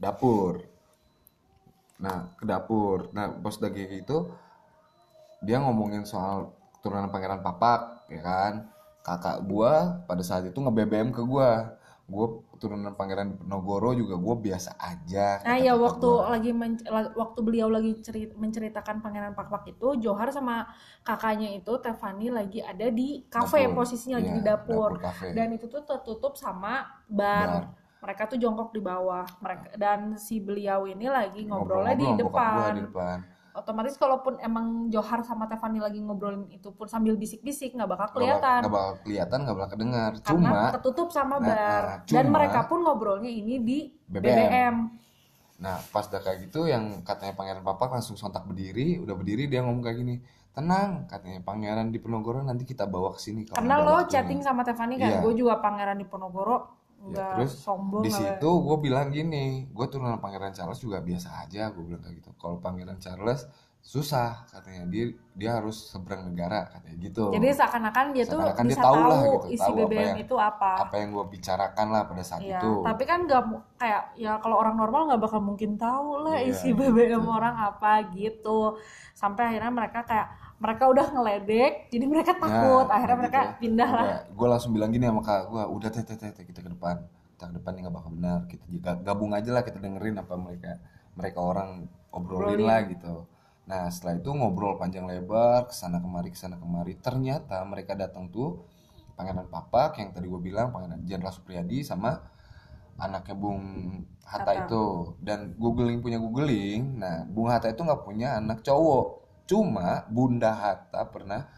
dapur. 0.00 0.64
Nah, 1.98 2.30
ke 2.34 2.44
dapur. 2.44 3.10
Nah, 3.10 3.26
bos 3.28 3.58
udah 3.58 3.70
kayak 3.70 4.02
gitu, 4.02 4.30
dia 5.40 5.58
ngomongin 5.58 6.02
soal 6.02 6.50
keturunan 6.74 7.10
pangeran 7.10 7.42
papak, 7.42 8.06
ya 8.06 8.20
kan? 8.22 8.52
Kakak 9.02 9.42
gue 9.42 9.72
pada 10.04 10.22
saat 10.22 10.44
itu 10.44 10.54
nge-BBM 10.54 11.10
ke 11.10 11.22
gue. 11.22 11.50
Gue 12.08 12.26
keturunan 12.50 12.96
pangeran 12.96 13.36
Diponegoro 13.36 13.92
juga 13.92 14.16
gue 14.16 14.34
biasa 14.48 14.80
aja. 14.80 15.44
Nah 15.44 15.60
ya 15.60 15.76
waktu 15.76 16.08
gua. 16.08 16.32
lagi 16.32 16.50
men- 16.50 16.80
waktu 17.14 17.38
beliau 17.44 17.68
lagi 17.68 18.00
cerit- 18.00 18.32
menceritakan 18.32 18.98
Pangeran 18.98 19.36
Pakpak 19.36 19.68
itu 19.68 19.92
Johar 20.00 20.32
sama 20.32 20.64
kakaknya 21.02 21.52
itu 21.52 21.68
Tefani 21.78 22.32
lagi 22.32 22.64
ada 22.64 22.88
di 22.88 23.28
kafe 23.28 23.68
Dapur. 23.68 23.84
posisinya 23.84 24.16
lagi 24.18 24.30
Iya, 24.32 24.36
di 24.40 24.42
dapur. 24.42 24.90
kafe. 24.98 25.36
Dan 25.36 25.52
itu 25.52 25.68
tuh 25.68 25.84
tertutup 25.84 26.32
sama 26.34 26.88
Bar. 27.06 27.48
bar. 27.48 27.64
Mereka 27.98 28.22
tuh 28.26 28.38
jongkok 28.38 28.70
di 28.70 28.80
bawah. 28.80 29.26
Mereka 29.38 29.74
dan 29.74 30.14
si 30.16 30.38
beliau 30.38 30.84
ini 30.84 31.06
lagi 31.06 31.42
ngobrolnya 31.42 31.94
di 31.94 32.06
bokap 32.16 32.30
gua 32.30 32.46
depan. 32.62 32.72
di 32.72 32.82
depan. 32.84 33.18
Otomatis 33.50 33.98
kalaupun 33.98 34.38
emang 34.38 34.86
Johar 34.86 35.18
sama 35.20 35.44
Tefani 35.44 35.78
lagi 35.78 35.98
ngobrolin 35.98 36.46
itu 36.48 36.70
pun 36.70 36.86
sambil 36.86 37.18
bisik-bisik 37.18 37.74
nggak 37.74 37.90
bakal 37.90 38.06
Nggak 38.06 38.06
bak- 38.06 38.14
kelihatan. 38.14 38.58
nggak 38.60 38.70
bakal 38.72 38.94
kelihatan 39.02 39.38
nggak 39.40 39.56
bakal 39.56 39.70
kedengar 39.72 40.10
Karena 40.14 40.28
cuma 40.30 40.60
ketutup 40.72 41.08
sama 41.10 41.34
Nah, 41.34 41.42
bar. 41.42 41.58
ah, 41.58 41.82
Dan 42.00 42.06
cuma- 42.22 42.32
mereka 42.32 42.60
pun 42.64 42.78
ngobrolnya 42.80 43.26
ini 43.26 43.54
di 43.58 43.78
BBM. 44.04 44.22
BBM. 44.22 44.76
nah 45.58 45.74
pas 45.90 46.06
udah 46.06 46.22
kayak 46.22 46.38
gitu 46.46 46.70
yang 46.70 47.02
katanya 47.02 47.34
pangeran 47.34 47.66
papak 47.66 47.90
langsung 47.90 48.14
sontak 48.14 48.46
berdiri 48.46 48.94
udah 48.96 49.10
berdiri 49.12 49.50
dia 49.50 49.58
ngomong 49.58 49.82
kayak 49.82 49.98
gini 49.98 50.22
tenang 50.54 51.02
katanya 51.04 51.42
pangeran 51.42 51.90
di 51.90 51.98
Penogoro 51.98 52.38
nanti 52.40 52.62
kita 52.62 52.86
bawa 52.86 53.10
ke 53.10 53.18
sini 53.18 53.42
Karena 53.42 53.74
lo 53.76 53.98
waktunya." 53.98 54.06
chatting 54.12 54.38
sama 54.38 54.62
Tiffany 54.62 54.94
kan, 54.96 55.10
Iya. 55.10 55.18
gue 55.18 55.34
juga 55.34 55.58
pangeran 55.58 55.98
di 55.98 56.06
Ya, 56.98 57.30
terus 57.32 57.54
sombong 57.56 58.02
di 58.02 58.10
situ 58.10 58.50
gue 58.58 58.76
bilang 58.78 59.08
gini 59.08 59.64
gue 59.66 59.86
turunan 59.86 60.18
pangeran 60.18 60.50
Charles 60.50 60.76
juga 60.76 60.98
biasa 60.98 61.46
aja 61.46 61.70
gue 61.70 61.80
bilang 61.80 62.02
kayak 62.02 62.18
gitu 62.18 62.30
kalau 62.34 62.58
pangeran 62.58 62.98
Charles 62.98 63.46
susah 63.78 64.44
katanya 64.44 64.84
dia 64.84 65.06
dia 65.32 65.50
harus 65.54 65.78
seberang 65.86 66.26
negara 66.26 66.66
katanya 66.66 66.98
gitu 66.98 67.30
Jadi 67.30 67.46
seakan-akan 67.54 68.06
dia 68.10 68.24
tuh 68.26 68.36
Seakan-akan 68.36 68.64
dia 68.66 68.70
bisa 68.74 68.82
tahu 68.82 69.00
lah 69.00 69.20
gitu, 69.22 69.46
isi 69.48 69.62
tahu 69.62 69.70
apa 69.70 69.80
BBM 69.86 70.02
yang- 70.02 70.18
itu 70.18 70.34
apa. 70.36 70.70
apa 70.82 70.94
yang 70.98 71.08
gue 71.14 71.24
bicarakan 71.30 71.86
lah 71.88 72.02
pada 72.04 72.22
saat 72.26 72.40
Iya, 72.42 72.58
itu 72.58 72.70
tapi 72.82 73.02
kan 73.06 73.18
nggak 73.24 73.42
kayak 73.78 74.02
ya 74.18 74.32
kalau 74.42 74.56
orang 74.58 74.74
normal 74.74 75.00
nggak 75.08 75.22
bakal 75.22 75.40
mungkin 75.40 75.78
tahu 75.78 76.26
lah 76.26 76.36
Iya, 76.36 76.50
isi 76.50 76.68
gitu. 76.74 76.82
BBM 76.82 77.22
orang 77.24 77.54
apa 77.54 77.92
gitu. 78.10 78.76
Sampai 79.14 79.54
akhirnya 79.54 79.70
mereka 79.70 80.02
kayak 80.02 80.28
mereka 80.58 80.90
udah 80.90 81.06
ngeledek, 81.14 81.86
jadi 81.86 82.04
mereka 82.10 82.34
takut. 82.34 82.86
Nah, 82.90 82.94
akhirnya 82.98 83.14
gitu 83.14 83.22
mereka 83.22 83.38
ya. 83.38 83.50
pindah 83.62 83.90
lah. 83.94 84.06
gue 84.26 84.48
langsung 84.50 84.70
bilang 84.74 84.90
gini 84.90 85.06
sama 85.06 85.22
kakak 85.22 85.46
gue 85.54 85.62
udah 85.70 85.90
teh 85.94 86.02
teh 86.02 86.16
teh 86.18 86.44
kita 86.44 86.60
ke 86.66 86.70
depan 86.74 86.96
kita 87.38 87.54
ke 87.54 87.62
depan 87.62 87.70
ini 87.78 87.80
nggak 87.86 87.94
bakal 87.94 88.10
benar 88.10 88.38
kita 88.50 88.66
juga 88.66 88.90
gabung 88.98 89.30
aja 89.30 89.50
lah 89.54 89.62
kita 89.62 89.78
dengerin 89.78 90.18
apa 90.18 90.34
mereka 90.34 90.82
mereka 91.14 91.38
orang 91.38 91.86
obrolin 92.10 92.58
Obrolin. 92.58 92.66
lah 92.66 92.80
gitu 92.90 93.14
nah 93.70 93.86
setelah 93.86 94.18
itu 94.18 94.30
ngobrol 94.34 94.74
panjang 94.74 95.06
lebar 95.06 95.70
ke 95.70 95.74
sana 95.76 96.02
kemari 96.02 96.34
ke 96.34 96.38
sana 96.40 96.58
kemari 96.58 96.98
ternyata 96.98 97.62
mereka 97.62 97.94
datang 97.94 98.26
tuh 98.26 98.66
pangeran 99.14 99.46
papak 99.46 100.02
yang 100.02 100.10
tadi 100.10 100.26
gue 100.26 100.40
bilang 100.42 100.74
pangeran 100.74 100.98
jenderal 101.06 101.30
supriyadi 101.30 101.86
sama 101.86 102.18
anaknya 102.98 103.38
bung 103.38 103.62
Hatta, 104.26 104.50
Hatta. 104.50 104.66
itu 104.66 105.14
dan 105.22 105.54
googling 105.54 106.02
punya 106.02 106.18
googling 106.18 106.98
nah 106.98 107.22
bung 107.30 107.46
Hatta 107.46 107.70
itu 107.70 107.86
nggak 107.86 108.02
punya 108.02 108.42
anak 108.42 108.66
cowok 108.66 109.27
cuma 109.48 110.04
bunda 110.12 110.52
Hatta 110.52 111.08
pernah 111.08 111.48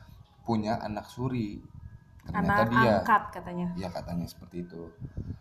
punya 0.47 0.79
anak 0.79 1.11
suri. 1.11 1.59
Ternyata 2.23 2.63
Anak 2.63 2.71
dia. 2.71 2.95
angkat 3.03 3.23
katanya. 3.35 3.67
ya 3.75 3.89
katanya 3.91 4.27
seperti 4.31 4.63
itu. 4.63 4.95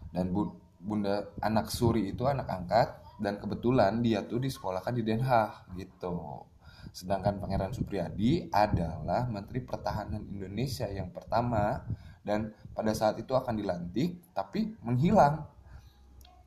Dan 0.10 0.34
bu- 0.34 0.58
bunda 0.82 1.29
anak 1.46 1.70
suri 1.70 2.10
itu 2.10 2.25
anak 2.25 2.50
angkat 2.50 2.89
dan 3.22 3.38
kebetulan 3.38 4.01
dia 4.01 4.25
tuh 4.25 4.41
disekolahkan 4.41 4.96
di 4.98 5.06
Den 5.06 5.22
Haag 5.22 5.70
gitu. 5.77 6.48
Sedangkan 6.89 7.38
Pangeran 7.38 7.70
Supriyadi 7.70 8.50
adalah 8.50 9.29
Menteri 9.29 9.62
Pertahanan 9.62 10.25
Indonesia 10.25 10.89
yang 10.89 11.13
pertama 11.13 11.86
dan 12.25 12.50
pada 12.74 12.89
saat 12.98 13.22
itu 13.22 13.38
akan 13.38 13.53
dilantik 13.53 14.18
tapi 14.34 14.74
menghilang. 14.82 15.46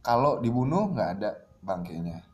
Kalau 0.03 0.43
dibunuh 0.43 0.91
nggak 0.91 1.11
ada 1.23 1.31
bangkainya 1.63 2.32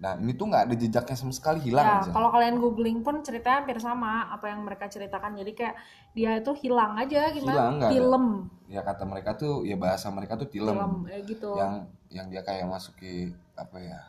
nah 0.00 0.16
ini 0.16 0.32
tuh 0.32 0.48
nggak 0.48 0.64
ada 0.64 0.74
jejaknya 0.74 1.12
sama 1.12 1.28
sekali 1.30 1.60
hilang 1.60 1.84
Ya, 1.84 1.96
aja 2.00 2.10
kalau 2.10 2.32
kalian 2.32 2.56
googling 2.56 3.04
pun 3.04 3.20
ceritanya 3.20 3.60
hampir 3.60 3.76
sama 3.76 4.32
apa 4.32 4.48
yang 4.48 4.64
mereka 4.64 4.88
ceritakan. 4.88 5.36
Jadi 5.36 5.52
kayak 5.52 5.76
dia 6.16 6.40
itu 6.40 6.52
hilang 6.56 6.96
aja 6.96 7.28
Hilang, 7.28 7.76
gimana? 7.76 7.84
ada. 7.84 7.88
Film, 7.92 8.24
ya 8.64 8.80
kata 8.80 9.04
mereka 9.04 9.36
tuh 9.36 9.60
ya 9.62 9.76
bahasa 9.76 10.08
mereka 10.08 10.40
tuh 10.40 10.48
tilem 10.48 10.72
film 10.72 10.94
ya 11.04 11.18
gitu. 11.20 11.52
yang 11.52 11.72
yang 12.08 12.26
dia 12.26 12.40
kayak 12.40 12.64
masuki 12.64 13.28
apa 13.52 13.76
ya 13.76 14.00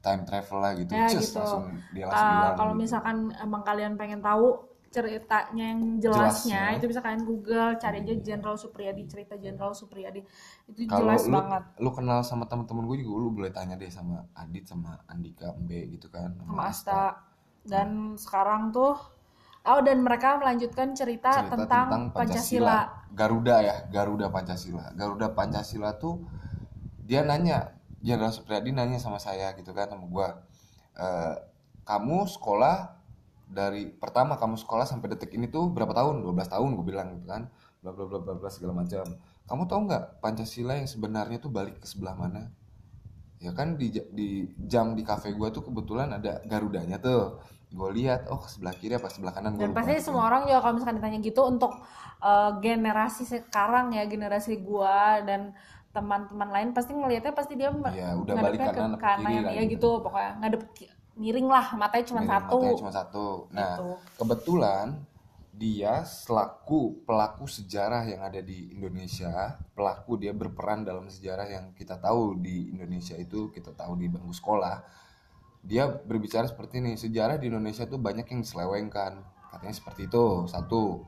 time 0.00 0.24
travel 0.24 0.58
lah 0.58 0.72
gitu, 0.72 0.92
Ya, 0.96 1.04
Cus, 1.06 1.28
gitu. 1.28 1.36
langsung 1.36 1.64
dia 1.92 2.04
langsung 2.08 2.24
Uh, 2.32 2.52
kalau 2.56 2.72
gitu. 2.72 2.80
misalkan 2.80 3.16
emang 3.36 3.60
kalian 3.60 3.92
pengen 4.00 4.24
tahu 4.24 4.56
ceritanya 4.90 5.64
yang 5.70 6.02
jelasnya, 6.02 6.74
Jelasnya. 6.74 6.76
itu 6.82 6.84
bisa 6.90 6.98
kalian 6.98 7.22
Google 7.22 7.78
cari 7.78 8.02
aja 8.02 8.14
Jenderal 8.18 8.58
Supriyadi 8.58 9.06
cerita 9.06 9.38
Jenderal 9.38 9.70
Supriyadi. 9.70 10.20
Itu 10.66 10.90
kalau 10.90 11.06
jelas 11.14 11.30
lu, 11.30 11.38
banget. 11.38 11.62
lu 11.78 11.90
kenal 11.94 12.20
sama 12.26 12.50
teman-teman 12.50 12.90
gue 12.90 13.06
juga 13.06 13.22
lu 13.22 13.30
boleh 13.30 13.54
tanya 13.54 13.78
deh 13.78 13.86
sama 13.86 14.26
Adit 14.34 14.66
sama 14.66 14.98
Andika 15.06 15.54
Mbe 15.54 15.94
gitu 15.94 16.10
kan 16.10 16.34
sama 16.34 16.66
Asta. 16.66 17.22
Dan 17.62 18.18
sekarang 18.18 18.74
tuh 18.74 18.98
oh 19.62 19.80
dan 19.84 20.02
mereka 20.02 20.42
melanjutkan 20.42 20.90
cerita, 20.98 21.38
cerita 21.38 21.54
tentang, 21.54 22.10
Pancasila. 22.10 23.06
Garuda 23.14 23.56
ya 23.62 23.76
Garuda 23.94 24.26
Pancasila. 24.26 24.90
Garuda 24.98 25.30
Pancasila 25.30 25.94
tuh 25.94 26.18
dia 27.06 27.22
nanya 27.22 27.78
Jenderal 28.02 28.34
Supriyadi 28.34 28.74
nanya 28.74 28.98
sama 28.98 29.22
saya 29.22 29.54
gitu 29.54 29.70
kan 29.70 29.86
sama 29.86 30.02
gue 30.10 30.28
"Eh, 30.98 31.34
kamu 31.86 32.26
sekolah 32.26 32.99
dari 33.50 33.90
pertama 33.90 34.38
kamu 34.38 34.54
sekolah 34.54 34.86
sampai 34.86 35.10
detik 35.10 35.34
ini 35.34 35.50
tuh 35.50 35.66
berapa 35.74 35.90
tahun? 35.90 36.22
12 36.22 36.54
tahun 36.54 36.68
gue 36.78 36.86
bilang 36.86 37.18
gitu 37.18 37.26
kan. 37.26 37.50
Bla 37.82 37.90
bla 37.90 38.06
bla 38.06 38.18
bla 38.22 38.34
bla 38.38 38.50
segala 38.50 38.78
macam. 38.78 39.02
Kamu 39.50 39.62
tahu 39.66 39.80
nggak 39.90 40.22
Pancasila 40.22 40.78
yang 40.78 40.86
sebenarnya 40.86 41.42
tuh 41.42 41.50
balik 41.50 41.82
ke 41.82 41.86
sebelah 41.90 42.14
mana? 42.14 42.54
Ya 43.42 43.50
kan 43.50 43.74
di 43.74 43.90
di 44.14 44.46
jam 44.70 44.94
di 44.94 45.02
kafe 45.02 45.34
gue 45.34 45.48
tuh 45.50 45.66
kebetulan 45.66 46.14
ada 46.14 46.38
Garudanya 46.46 47.02
tuh. 47.02 47.42
Gue 47.70 47.90
lihat 47.98 48.30
oh 48.30 48.46
sebelah 48.46 48.74
kiri 48.78 48.94
apa 48.94 49.10
sebelah 49.10 49.34
kanan? 49.34 49.58
Gue 49.58 49.66
Dan 49.66 49.74
pasti 49.74 49.98
semua 49.98 50.30
orang 50.30 50.46
juga 50.46 50.62
kalau 50.62 50.74
misalkan 50.78 50.96
ditanya 51.02 51.18
gitu 51.18 51.42
untuk 51.42 51.72
uh, 52.22 52.50
generasi 52.62 53.26
sekarang 53.26 53.96
ya 53.96 54.06
generasi 54.06 54.60
gua 54.62 55.24
dan 55.24 55.56
teman-teman 55.90 56.48
lain 56.54 56.68
pasti 56.70 56.94
ngelihatnya 56.94 57.34
pasti 57.34 57.58
dia 57.58 57.74
Ya, 57.90 58.14
udah 58.14 58.34
balik 58.38 58.62
kanan 58.62 58.94
ke 58.94 58.98
kiri 59.02 59.02
kanan 59.02 59.42
lah 59.42 59.52
ya 59.58 59.62
gitu. 59.66 59.74
gitu 59.74 59.90
pokoknya 60.06 60.30
ngadep 60.38 60.62
miring 61.18 61.48
lah 61.50 61.74
matanya 61.74 62.06
cuma 62.06 62.22
Miring 62.22 62.32
satu 62.34 62.56
matanya 62.58 62.80
cuma 62.80 62.92
satu. 62.94 63.26
Nah, 63.50 63.74
Gitu. 63.76 63.88
kebetulan 64.20 64.86
dia 65.50 66.08
selaku 66.08 67.04
pelaku 67.04 67.44
sejarah 67.44 68.08
yang 68.08 68.24
ada 68.24 68.40
di 68.40 68.72
Indonesia, 68.72 69.60
pelaku 69.76 70.16
dia 70.16 70.32
berperan 70.32 70.88
dalam 70.88 71.10
sejarah 71.12 71.44
yang 71.50 71.64
kita 71.76 72.00
tahu 72.00 72.40
di 72.40 72.72
Indonesia 72.72 73.12
itu 73.18 73.52
kita 73.52 73.76
tahu 73.76 74.00
di 74.00 74.08
bangku 74.08 74.32
sekolah. 74.32 74.80
Dia 75.60 75.84
berbicara 75.92 76.48
seperti 76.48 76.80
ini, 76.80 76.96
sejarah 76.96 77.36
di 77.36 77.52
Indonesia 77.52 77.84
tuh 77.84 78.00
banyak 78.00 78.24
yang 78.32 78.40
diselewengkan. 78.40 79.20
Katanya 79.52 79.74
seperti 79.76 80.08
itu. 80.08 80.48
Satu, 80.48 81.04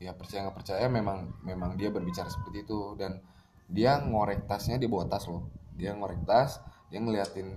ya 0.00 0.16
percaya 0.16 0.48
nggak 0.48 0.56
percaya 0.56 0.88
memang 0.88 1.36
memang 1.44 1.76
dia 1.76 1.92
berbicara 1.92 2.32
seperti 2.32 2.64
itu 2.64 2.96
dan 2.96 3.20
dia 3.68 4.00
ngorek 4.00 4.48
tasnya 4.48 4.80
dia 4.80 4.88
bawa 4.88 5.04
tas 5.12 5.28
loh. 5.28 5.44
Dia 5.76 5.92
ngorek 5.92 6.24
tas, 6.24 6.64
dia 6.88 7.04
ngeliatin 7.04 7.52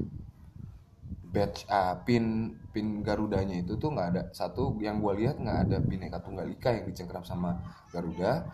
badge 1.33 1.65
ah, 1.65 1.97
pin 2.05 2.53
pin 2.69 3.01
Garudanya 3.01 3.57
itu 3.57 3.73
tuh 3.81 3.89
nggak 3.89 4.07
ada. 4.13 4.21
Satu 4.31 4.77
yang 4.77 5.01
gue 5.01 5.25
lihat 5.25 5.41
nggak 5.41 5.57
ada 5.67 5.77
bineka 5.81 6.21
tunggal 6.21 6.45
ika 6.45 6.69
yang 6.69 6.85
dicengkram 6.85 7.25
sama 7.25 7.57
Garuda. 7.89 8.45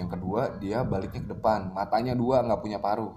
Yang 0.00 0.08
kedua 0.16 0.56
dia 0.56 0.80
baliknya 0.80 1.20
ke 1.28 1.30
depan. 1.36 1.76
Matanya 1.76 2.16
dua 2.16 2.40
nggak 2.40 2.60
punya 2.64 2.80
paruh. 2.80 3.12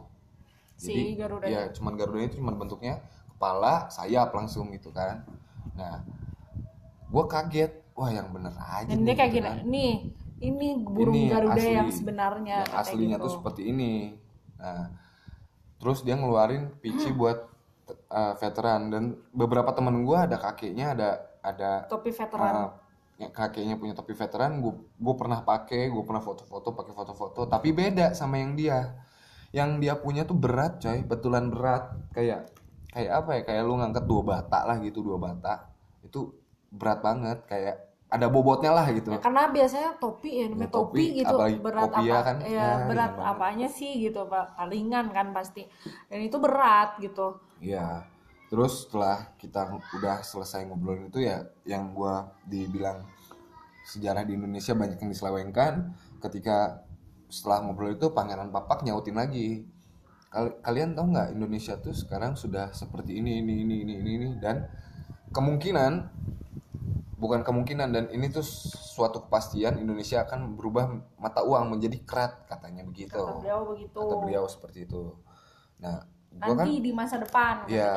Si 0.76 1.16
Garudanya. 1.16 1.48
ya 1.48 1.62
cuman 1.72 1.96
Garudanya 1.96 2.28
itu 2.28 2.38
cuman 2.44 2.60
bentuknya 2.60 3.00
kepala 3.32 3.88
sayap 3.88 4.36
langsung 4.36 4.76
gitu 4.76 4.92
kan. 4.92 5.24
Nah 5.80 6.04
gue 7.08 7.24
kaget. 7.32 7.72
Wah 7.96 8.12
yang 8.12 8.28
bener 8.36 8.52
aja 8.60 8.92
dan 8.92 9.00
nih, 9.00 9.08
dia 9.08 9.16
kayak 9.16 9.32
gini 9.32 9.52
nih 9.72 9.94
ini 10.44 10.68
burung 10.84 11.16
Ini 11.16 11.32
garuda 11.32 11.56
asli. 11.56 11.72
yang 11.80 11.88
sebenarnya 11.88 12.58
yang 12.68 12.76
aslinya 12.76 13.16
gitu. 13.16 13.24
tuh 13.24 13.32
seperti 13.40 13.62
ini. 13.72 14.20
Nah 14.60 14.92
terus 15.80 16.04
dia 16.04 16.20
ngeluarin 16.20 16.76
PC 16.84 17.16
buat 17.16 17.55
uh, 18.12 18.34
veteran. 18.38 18.82
Dan 18.90 19.04
beberapa 19.32 19.72
temen 19.72 20.06
gua 20.06 20.26
ada 20.26 20.38
kakeknya 20.42 20.96
ada 20.98 21.10
ada 21.46 21.86
topi 21.86 22.10
veteran. 22.10 22.54
uh, 22.54 22.72
ya, 23.22 23.30
kakeknya 23.30 23.78
punya 23.78 23.94
topi 23.94 24.14
veteran. 24.18 24.60
Gue 24.60 24.74
gue 24.98 25.16
pernah 25.16 25.46
pakai 25.46 25.90
gue 25.94 26.04
pernah 26.04 26.24
foto-foto 26.24 26.74
pakai 26.74 26.94
foto-foto. 26.94 27.42
Tapi 27.46 27.70
beda 27.72 28.14
sama 28.18 28.42
yang 28.42 28.58
dia. 28.58 28.98
Yang 29.56 29.70
dia 29.80 29.94
punya 29.96 30.28
tuh 30.28 30.36
berat 30.36 30.84
coy. 30.84 31.06
Betulan 31.06 31.48
berat. 31.48 31.94
Kayak 32.12 32.52
kayak 32.92 33.12
apa 33.24 33.30
ya? 33.40 33.42
Kayak 33.48 33.62
lu 33.68 33.74
ngangkat 33.80 34.06
dua 34.10 34.22
bata 34.26 34.60
lah 34.68 34.78
gitu 34.82 35.00
dua 35.06 35.22
bata. 35.22 35.70
Itu 36.04 36.34
berat 36.74 37.00
banget. 37.00 37.46
Kayak 37.48 37.86
ada 38.06 38.30
bobotnya 38.30 38.72
lah 38.72 38.86
gitu. 38.94 39.12
Ya, 39.12 39.20
karena 39.20 39.50
biasanya 39.50 39.98
topi 39.98 40.32
ya 40.40 40.46
namanya 40.48 40.70
Ya, 40.70 40.72
topi, 40.72 40.88
topi, 40.94 41.06
gitu. 41.20 41.36
apalagi 41.36 41.60
berat 41.60 41.84
apa 41.90 42.18
kan, 42.22 42.38
ya, 42.46 42.54
ya, 42.54 42.68
berat 42.86 43.12
banget. 43.18 43.32
apanya 43.34 43.68
sih 43.68 43.92
gitu 43.98 44.20
pak? 44.30 44.46
Ringan 44.70 45.06
kan 45.10 45.28
pasti. 45.34 45.68
Dan 46.08 46.20
itu 46.24 46.38
berat 46.38 47.02
gitu 47.02 47.42
Iya. 47.66 48.06
Terus 48.46 48.86
setelah 48.86 49.34
kita 49.42 49.66
udah 49.98 50.22
selesai 50.22 50.70
ngobrolin 50.70 51.10
itu 51.10 51.26
ya 51.26 51.42
yang 51.66 51.98
gua 51.98 52.30
dibilang 52.46 53.02
sejarah 53.90 54.22
di 54.26 54.38
Indonesia 54.38 54.78
banyak 54.78 55.02
yang 55.02 55.12
diselewengkan 55.14 55.94
ketika 56.22 56.86
setelah 57.30 57.66
ngobrol 57.66 57.98
itu 57.98 58.14
Pangeran 58.14 58.54
Papak 58.54 58.86
nyautin 58.86 59.18
lagi. 59.18 59.66
Kal- 60.30 60.62
kalian 60.62 60.94
tahu 60.94 61.10
nggak 61.10 61.30
Indonesia 61.34 61.74
tuh 61.82 61.94
sekarang 61.98 62.38
sudah 62.38 62.70
seperti 62.70 63.18
ini 63.18 63.42
ini 63.42 63.66
ini 63.66 63.76
ini 63.82 63.94
ini, 63.98 64.12
ini 64.14 64.30
dan 64.38 64.70
kemungkinan 65.34 66.12
bukan 67.16 67.42
kemungkinan 67.42 67.90
dan 67.96 68.06
ini 68.12 68.28
tuh 68.30 68.44
suatu 68.46 69.26
kepastian 69.26 69.80
Indonesia 69.82 70.22
akan 70.28 70.54
berubah 70.60 70.92
mata 71.18 71.42
uang 71.42 71.74
menjadi 71.74 71.98
kerat 72.04 72.46
katanya 72.46 72.86
begitu. 72.86 73.16
kata 73.16 73.42
beliau 73.42 73.62
begitu 73.74 74.00
Kata 74.00 74.16
beliau 74.22 74.44
seperti 74.46 74.80
itu. 74.86 75.16
Nah, 75.80 76.04
gua 76.40 76.54
kan 76.56 76.68
nanti 76.68 76.84
di 76.84 76.92
masa 76.92 77.16
depan 77.22 77.56
Ya, 77.72 77.94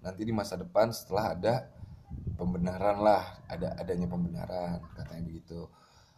nanti 0.00 0.22
di 0.24 0.32
masa 0.32 0.54
depan 0.56 0.90
setelah 0.94 1.36
ada 1.36 1.54
pembenaran 2.36 3.00
lah, 3.00 3.24
ada 3.48 3.74
adanya 3.80 4.06
pembenaran 4.06 4.78
katanya 4.94 5.22
begitu. 5.24 5.66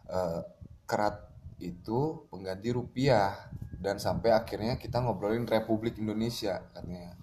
Eh, 0.09 0.41
kerat 0.85 1.29
itu 1.59 2.27
pengganti 2.31 2.69
rupiah 2.71 3.35
dan 3.79 3.99
sampai 3.99 4.35
akhirnya 4.35 4.75
kita 4.75 4.99
ngobrolin 4.99 5.47
Republik 5.47 5.95
Indonesia 5.99 6.59
katanya. 6.69 7.15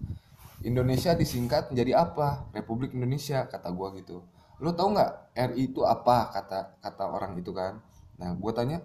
Indonesia 0.65 1.13
disingkat 1.13 1.71
menjadi 1.71 2.01
apa? 2.01 2.49
Republik 2.57 2.97
Indonesia 2.97 3.45
kata 3.47 3.69
gua 3.71 3.93
gitu. 3.95 4.25
Lo 4.59 4.73
tau 4.73 4.89
nggak 4.91 5.37
RI 5.53 5.69
itu 5.73 5.85
apa 5.85 6.33
kata 6.33 6.81
kata 6.81 7.05
orang 7.05 7.37
itu 7.37 7.53
kan? 7.53 7.79
Nah, 8.17 8.33
gua 8.41 8.53
tanya, 8.57 8.81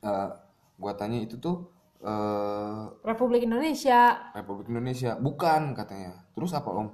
eh, 0.00 0.28
gua 0.80 0.92
tanya 0.96 1.20
itu 1.20 1.36
tuh 1.36 1.68
eh, 2.02 2.82
Republik 3.04 3.46
Indonesia. 3.46 4.32
Republik 4.36 4.66
Indonesia. 4.68 5.16
Bukan 5.16 5.72
katanya. 5.72 6.24
Terus 6.36 6.52
apa 6.52 6.68
om? 6.72 6.88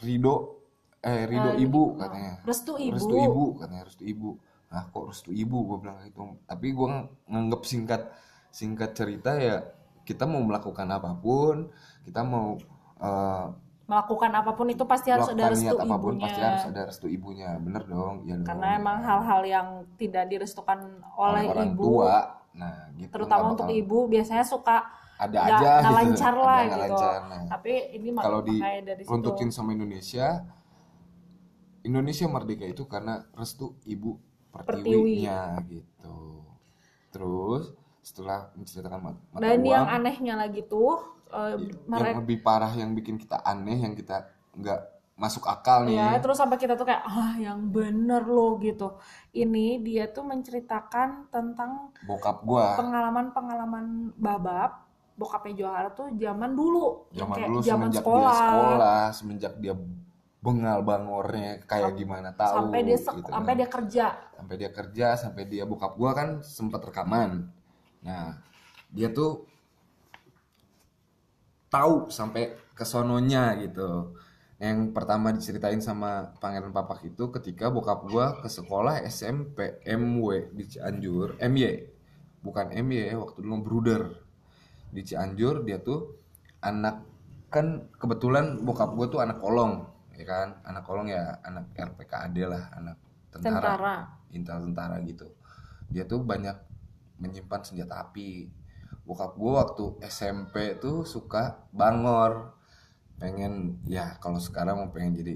Rido 0.00 0.64
eh 1.00 1.24
Rido 1.28 1.56
ibu 1.56 1.96
katanya. 1.96 2.40
Restu 2.44 2.76
ibu. 2.76 2.96
Restu 2.96 3.16
ibu 3.16 3.44
katanya. 3.60 3.84
Restu 3.84 4.04
ibu. 4.04 4.30
Nah 4.70 4.82
kok 4.88 5.04
restu 5.10 5.30
ibu? 5.34 5.58
Gue 5.66 5.78
bilang 5.82 5.98
gitu. 6.06 6.38
Tapi 6.46 6.66
gue 6.72 6.88
nganggep 7.26 7.62
singkat 7.66 8.02
singkat 8.50 8.90
cerita 8.98 9.38
ya 9.38 9.62
kita 10.02 10.26
mau 10.26 10.42
melakukan 10.42 10.90
apa 10.90 11.14
pun 11.14 11.70
kita 12.02 12.26
mau 12.26 12.58
eh, 12.98 13.46
melakukan 13.86 14.30
apa 14.30 14.54
pun 14.54 14.70
itu 14.70 14.86
pasti 14.86 15.10
harus 15.10 15.30
ada 15.34 15.50
restu 15.50 15.74
apa 15.74 15.96
pun 15.98 16.14
ibunya. 16.14 16.24
pasti 16.26 16.40
harus 16.42 16.64
ada 16.70 16.80
restu 16.86 17.06
ibunya. 17.10 17.58
Bener 17.58 17.82
dong 17.90 18.22
ya 18.22 18.38
dong. 18.38 18.46
karena 18.46 18.78
emang 18.78 19.02
hal-hal 19.02 19.40
yang 19.42 19.68
tidak 19.98 20.30
direstukan 20.30 21.02
oleh 21.18 21.50
orang 21.50 21.74
ibu 21.74 21.82
tua 21.82 22.39
nah 22.52 22.90
gitu. 22.94 23.10
Terutama 23.10 23.52
untuk 23.52 23.66
bakal- 23.66 23.80
ibu 23.80 23.98
biasanya 24.06 24.44
suka 24.44 24.76
ada 25.16 25.36
nggak- 25.36 25.44
aja 25.46 25.60
nggak 25.60 25.80
gitu. 25.84 25.98
lancar 26.00 26.32
Ada 26.32 26.40
lah 26.40 26.58
nggak 26.58 26.68
gitu. 26.70 26.94
lancar, 26.96 27.20
nah. 27.28 27.42
tapi 27.46 27.72
ini 27.92 28.08
kalau 28.16 28.40
di 28.40 28.56
dari 28.58 29.02
runtutin 29.04 29.50
sama 29.50 29.70
Indonesia 29.70 30.26
Indonesia 31.80 32.26
merdeka 32.26 32.64
itu 32.64 32.84
karena 32.84 33.24
restu 33.32 33.76
ibu 33.84 34.20
pertiwinya 34.50 35.60
gitu. 35.64 36.44
Terus 37.08 37.72
setelah 38.00 38.52
menceritakan 38.52 39.00
mat- 39.00 39.22
mata 39.30 39.40
dan 39.40 39.60
uang 39.60 39.66
yang 39.66 39.86
anehnya 39.86 40.34
lagi 40.36 40.64
tuh 40.64 40.96
eh, 41.30 41.56
yang 41.56 41.86
mereka 41.86 42.18
lebih 42.20 42.38
parah 42.40 42.72
yang 42.72 42.90
bikin 42.92 43.16
kita 43.16 43.40
aneh 43.40 43.76
yang 43.76 43.94
kita 43.94 44.24
nggak 44.56 44.80
masuk 45.20 45.44
akal 45.44 45.84
nih. 45.84 46.00
ya 46.00 46.16
terus 46.16 46.40
sampai 46.40 46.56
kita 46.56 46.80
tuh 46.80 46.88
kayak 46.88 47.04
ah 47.04 47.36
yang 47.36 47.68
bener 47.68 48.24
loh 48.24 48.56
gitu. 48.56 48.96
Ini 49.36 49.84
dia 49.84 50.08
tuh 50.08 50.24
menceritakan 50.24 51.28
tentang 51.28 51.92
bokap 52.08 52.40
gua. 52.40 52.80
pengalaman-pengalaman 52.80 54.16
babab. 54.16 54.88
Bokapnya 55.20 55.52
Johara 55.52 55.92
tuh 55.92 56.08
zaman 56.16 56.56
dulu. 56.56 57.04
Zaman 57.12 57.36
kayak 57.36 57.48
dulu 57.52 57.60
zaman 57.60 57.92
semenjak 57.92 58.00
sekolah, 58.00 58.32
dia 58.32 58.40
sekolah. 58.40 59.02
semenjak 59.12 59.54
dia 59.60 59.74
bengal 60.40 60.78
bangornya 60.80 61.60
kayak 61.68 61.92
gimana 62.00 62.32
tahu 62.32 62.72
sampai 62.72 62.80
dia 62.80 62.96
gitu 62.96 63.28
sampai 63.28 63.52
kan. 63.52 63.60
dia 63.60 63.68
kerja. 63.68 64.06
Sampai 64.32 64.54
dia 64.56 64.70
kerja 64.72 65.06
sampai 65.20 65.42
dia 65.44 65.62
bokap 65.68 65.92
gua 66.00 66.16
kan 66.16 66.40
sempat 66.40 66.80
rekaman. 66.80 67.52
Nah 68.00 68.40
dia 68.88 69.12
tuh 69.12 69.44
tahu 71.68 72.08
sampai 72.08 72.56
ke 72.72 72.88
sononya 72.88 73.60
gitu 73.60 74.16
yang 74.60 74.92
pertama 74.92 75.32
diceritain 75.32 75.80
sama 75.80 76.36
pangeran 76.36 76.68
papak 76.70 77.00
itu 77.08 77.32
ketika 77.32 77.72
bokap 77.72 78.04
gua 78.04 78.36
ke 78.44 78.48
sekolah 78.52 79.00
SMP 79.08 79.80
MW 79.88 80.52
di 80.52 80.68
Cianjur 80.68 81.40
MY 81.40 81.64
bukan 82.44 82.68
MY 82.68 83.16
waktu 83.16 83.40
dulu 83.40 83.56
Bruder 83.64 84.02
di 84.92 85.00
Cianjur 85.00 85.64
dia 85.64 85.80
tuh 85.80 86.12
anak 86.60 87.08
kan 87.48 87.88
kebetulan 87.96 88.60
bokap 88.60 88.92
gua 88.92 89.06
tuh 89.08 89.24
anak 89.24 89.40
kolong 89.40 89.90
ya 90.20 90.24
kan? 90.28 90.48
Anak 90.68 90.84
kolong 90.84 91.08
ya 91.08 91.40
anak 91.40 91.72
RPKAD 91.72 92.36
lah 92.44 92.68
anak 92.76 92.96
tentara, 93.32 93.56
Tentara. 93.56 93.96
intel 94.36 94.58
tentara 94.68 94.96
gitu. 95.08 95.26
Dia 95.88 96.04
tuh 96.04 96.20
banyak 96.20 96.54
menyimpan 97.16 97.64
senjata 97.64 98.04
api. 98.04 98.52
Bokap 99.08 99.34
gua 99.40 99.64
waktu 99.64 99.96
SMP 100.04 100.76
tuh 100.76 101.08
suka 101.08 101.64
bangor 101.72 102.52
pengen 103.20 103.78
ya 103.84 104.16
kalau 104.18 104.40
sekarang 104.40 104.80
mau 104.80 104.88
pengen 104.88 105.14
jadi 105.14 105.34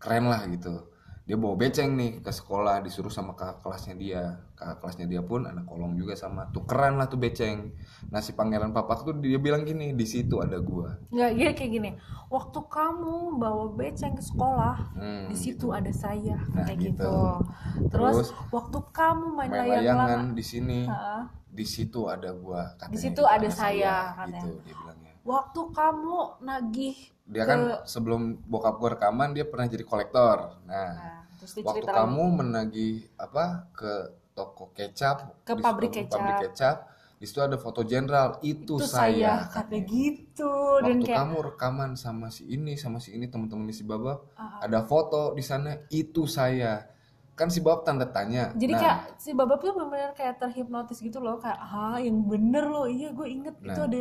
keren 0.00 0.26
lah 0.26 0.42
gitu. 0.48 0.90
Dia 1.24 1.40
bawa 1.40 1.56
beceng 1.56 1.96
nih 1.96 2.20
ke 2.20 2.28
sekolah 2.28 2.84
disuruh 2.84 3.08
sama 3.08 3.32
kakak 3.32 3.64
kelasnya 3.64 3.96
dia. 3.96 4.22
Kakak 4.52 4.84
kelasnya 4.84 5.06
dia 5.08 5.24
pun 5.24 5.48
anak 5.48 5.64
kolong 5.64 5.96
juga 5.96 6.12
sama. 6.12 6.52
Tuh 6.52 6.68
keren 6.68 7.00
lah 7.00 7.08
tuh 7.08 7.16
beceng. 7.16 7.72
Nah 8.12 8.20
si 8.20 8.36
pangeran 8.36 8.76
papak 8.76 9.08
tuh 9.08 9.16
dia 9.16 9.40
bilang 9.40 9.64
gini 9.64 9.96
di 9.96 10.04
situ 10.04 10.44
ada 10.44 10.60
gua. 10.60 11.00
Nggak 11.08 11.30
gini 11.32 11.52
kayak 11.56 11.70
gini. 11.72 11.90
Waktu 12.28 12.60
kamu 12.68 13.40
bawa 13.40 13.72
beceng 13.72 14.12
ke 14.12 14.20
sekolah 14.20 14.76
Hmm, 14.92 15.32
di 15.32 15.36
situ 15.40 15.72
ada 15.72 15.88
saya 15.96 16.36
Nah, 16.52 16.60
kayak 16.68 16.92
gitu. 16.92 16.92
gitu. 16.92 17.16
terus, 17.88 18.14
Terus, 18.20 18.28
waktu 18.52 18.78
kamu 18.92 19.26
main, 19.32 19.48
main 19.48 19.80
layangan 19.80 20.20
di 20.36 20.44
sini 20.44 20.84
di 21.48 21.64
situ 21.64 22.04
ada 22.04 22.36
gua 22.36 22.68
katanya 22.76 22.92
Di 22.92 22.98
situ 23.00 23.16
gitu, 23.16 23.24
ada 23.24 23.48
saya, 23.48 24.12
katanya. 24.12 24.42
gitu 24.44 24.48
dia 24.60 24.74
bilangnya 24.76 25.03
waktu 25.24 25.60
kamu 25.72 26.16
nagih 26.44 26.96
dia 27.24 27.42
ke 27.42 27.48
kan 27.48 27.60
sebelum 27.88 28.36
bokap 28.44 28.76
gua 28.76 28.90
rekaman 28.94 29.32
dia 29.32 29.48
pernah 29.48 29.64
jadi 29.64 29.84
kolektor 29.84 30.60
nah 30.68 30.92
nah, 30.92 31.20
terus 31.40 31.56
waktu 31.64 31.84
kamu 31.88 32.24
menagih 32.44 33.08
apa 33.16 33.68
ke 33.72 33.92
toko 34.36 34.68
kecap 34.76 35.32
Ke 35.46 35.56
di 35.56 35.62
pabrik 35.64 35.92
kecap. 35.96 36.12
pabrik 36.12 36.36
kecap 36.50 36.76
di 37.14 37.30
situ 37.30 37.40
ada 37.40 37.56
foto 37.56 37.80
jenderal 37.86 38.36
itu, 38.44 38.76
itu 38.76 38.84
saya, 38.84 39.48
saya 39.48 39.48
katanya. 39.48 39.86
gitu 39.88 40.52
dan 40.84 40.98
waktu 41.00 41.06
kayak 41.08 41.18
kamu 41.24 41.36
rekaman 41.48 41.90
sama 41.96 42.28
si 42.28 42.42
ini 42.44 42.76
sama 42.76 43.00
si 43.00 43.16
ini 43.16 43.30
temen-temen 43.32 43.70
si 43.72 43.80
babak 43.86 44.20
Ah. 44.36 44.60
ada 44.60 44.84
foto 44.84 45.32
di 45.32 45.40
sana 45.40 45.72
itu 45.88 46.28
saya 46.28 46.84
kan 47.34 47.50
si 47.50 47.58
babak 47.58 47.82
tanda 47.82 48.06
tanya 48.06 48.54
jadi 48.54 48.72
Nah, 48.74 48.80
kayak 48.80 48.98
si 49.18 49.30
babak 49.34 49.58
tuh 49.58 49.74
benar-benar 49.74 50.14
kayak 50.14 50.38
terhipnotis 50.38 51.02
gitu 51.02 51.18
loh 51.18 51.36
kayak 51.42 51.58
ah 51.58 51.98
yang 51.98 52.22
bener 52.30 52.64
loh 52.66 52.86
iya 52.86 53.10
gue 53.10 53.26
inget 53.26 53.54
itu 53.58 53.74
Nah. 53.74 53.86
ada 53.90 54.00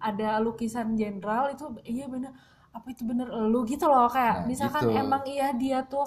ada 0.00 0.28
lukisan 0.44 0.92
jenderal 0.92 1.48
itu 1.48 1.64
iya 1.84 2.04
bener 2.06 2.30
apa 2.74 2.86
itu 2.90 3.02
bener 3.08 3.26
lu 3.48 3.64
gitu 3.64 3.88
loh 3.88 4.04
kayak 4.06 4.44
Nah, 4.44 4.46
misalkan 4.46 4.84
gitu. 4.84 5.00
emang 5.00 5.22
iya 5.24 5.48
dia 5.56 5.80
tuh 5.88 6.04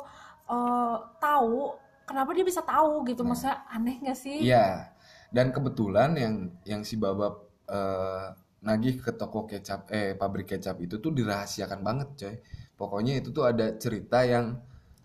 eh, 0.48 0.96
tahu 1.18 1.74
kenapa 2.06 2.30
dia 2.32 2.46
bisa 2.46 2.62
tahu 2.62 3.04
gitu 3.10 3.26
Nah. 3.26 3.34
maksudnya 3.34 3.58
aneh 3.68 3.96
gak 4.00 4.18
sih 4.18 4.38
Iya. 4.46 4.94
Dan 5.28 5.52
kebetulan 5.52 6.16
yang 6.16 6.36
yang 6.64 6.82
si 6.88 6.96
Babab 6.96 7.42
eh, 7.68 8.26
nagih 8.64 9.02
ke 9.02 9.12
toko 9.18 9.44
kecap 9.50 9.90
eh 9.92 10.14
pabrik 10.14 10.48
kecap 10.56 10.78
itu 10.82 10.98
tuh 10.98 11.12
dirahasiakan 11.14 11.80
banget, 11.84 12.08
coy. 12.20 12.36
Pokoknya 12.78 13.20
itu 13.20 13.30
tuh 13.34 13.44
ada 13.44 13.76
cerita 13.78 14.22
yang 14.24 14.58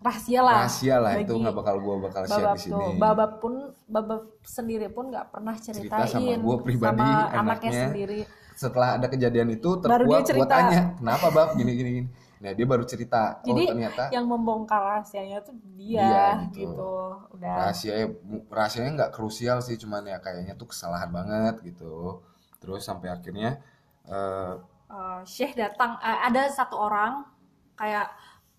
rahasia 0.03 0.39
lah 0.43 0.55
rahasia 0.67 0.95
lah 0.99 1.13
itu 1.15 1.31
nggak 1.31 1.55
bakal 1.55 1.75
gua 1.79 1.95
bakal 2.03 2.21
share 2.27 2.51
di 2.53 2.59
sini. 2.59 2.75
tuh 2.75 2.87
babab 2.99 3.31
pun 3.39 3.53
babab 3.87 4.21
sendiri 4.43 4.87
pun 4.91 5.09
nggak 5.09 5.31
pernah 5.31 5.55
Cerita 5.55 6.03
ceritain 6.03 6.11
sama 6.11 6.43
gua 6.43 6.57
pribadi, 6.59 6.99
sama 7.01 7.39
anaknya 7.39 7.71
sendiri 7.89 8.21
Setelah 8.53 9.01
ada 9.01 9.09
kejadian 9.09 9.49
itu 9.49 9.81
terkuat 9.81 10.29
cerita. 10.29 10.45
tanya, 10.45 10.93
"Kenapa, 11.01 11.33
Bab? 11.33 11.57
Gini 11.57 11.73
gini 11.73 11.89
gini." 11.89 12.09
Nah, 12.37 12.53
dia 12.53 12.65
baru 12.69 12.85
cerita, 12.85 13.41
"Oh, 13.41 13.49
Jadi, 13.49 13.65
ternyata 13.65 14.03
yang 14.13 14.29
membongkar 14.29 14.77
rahasianya 14.77 15.41
tuh 15.41 15.57
dia, 15.73 16.05
Dia, 16.05 16.27
gitu. 16.53 16.69
gitu. 16.75 16.93
udah 17.33 17.55
rahasianya 17.65 18.05
rahasianya 18.53 18.91
nggak 18.93 19.11
krusial 19.15 19.57
sih, 19.57 19.73
cuman 19.73 20.05
ya 20.05 20.21
kayaknya 20.21 20.53
tuh 20.53 20.69
kesalahan 20.69 21.09
banget 21.09 21.65
gitu." 21.65 22.21
Terus 22.61 22.85
sampai 22.85 23.09
akhirnya 23.09 23.57
eh, 24.05 24.53
Eh, 24.93 25.21
Syekh 25.25 25.57
datang 25.57 25.97
eh, 25.97 26.19
ada 26.29 26.45
satu 26.53 26.77
orang 26.77 27.25
kayak 27.73 28.05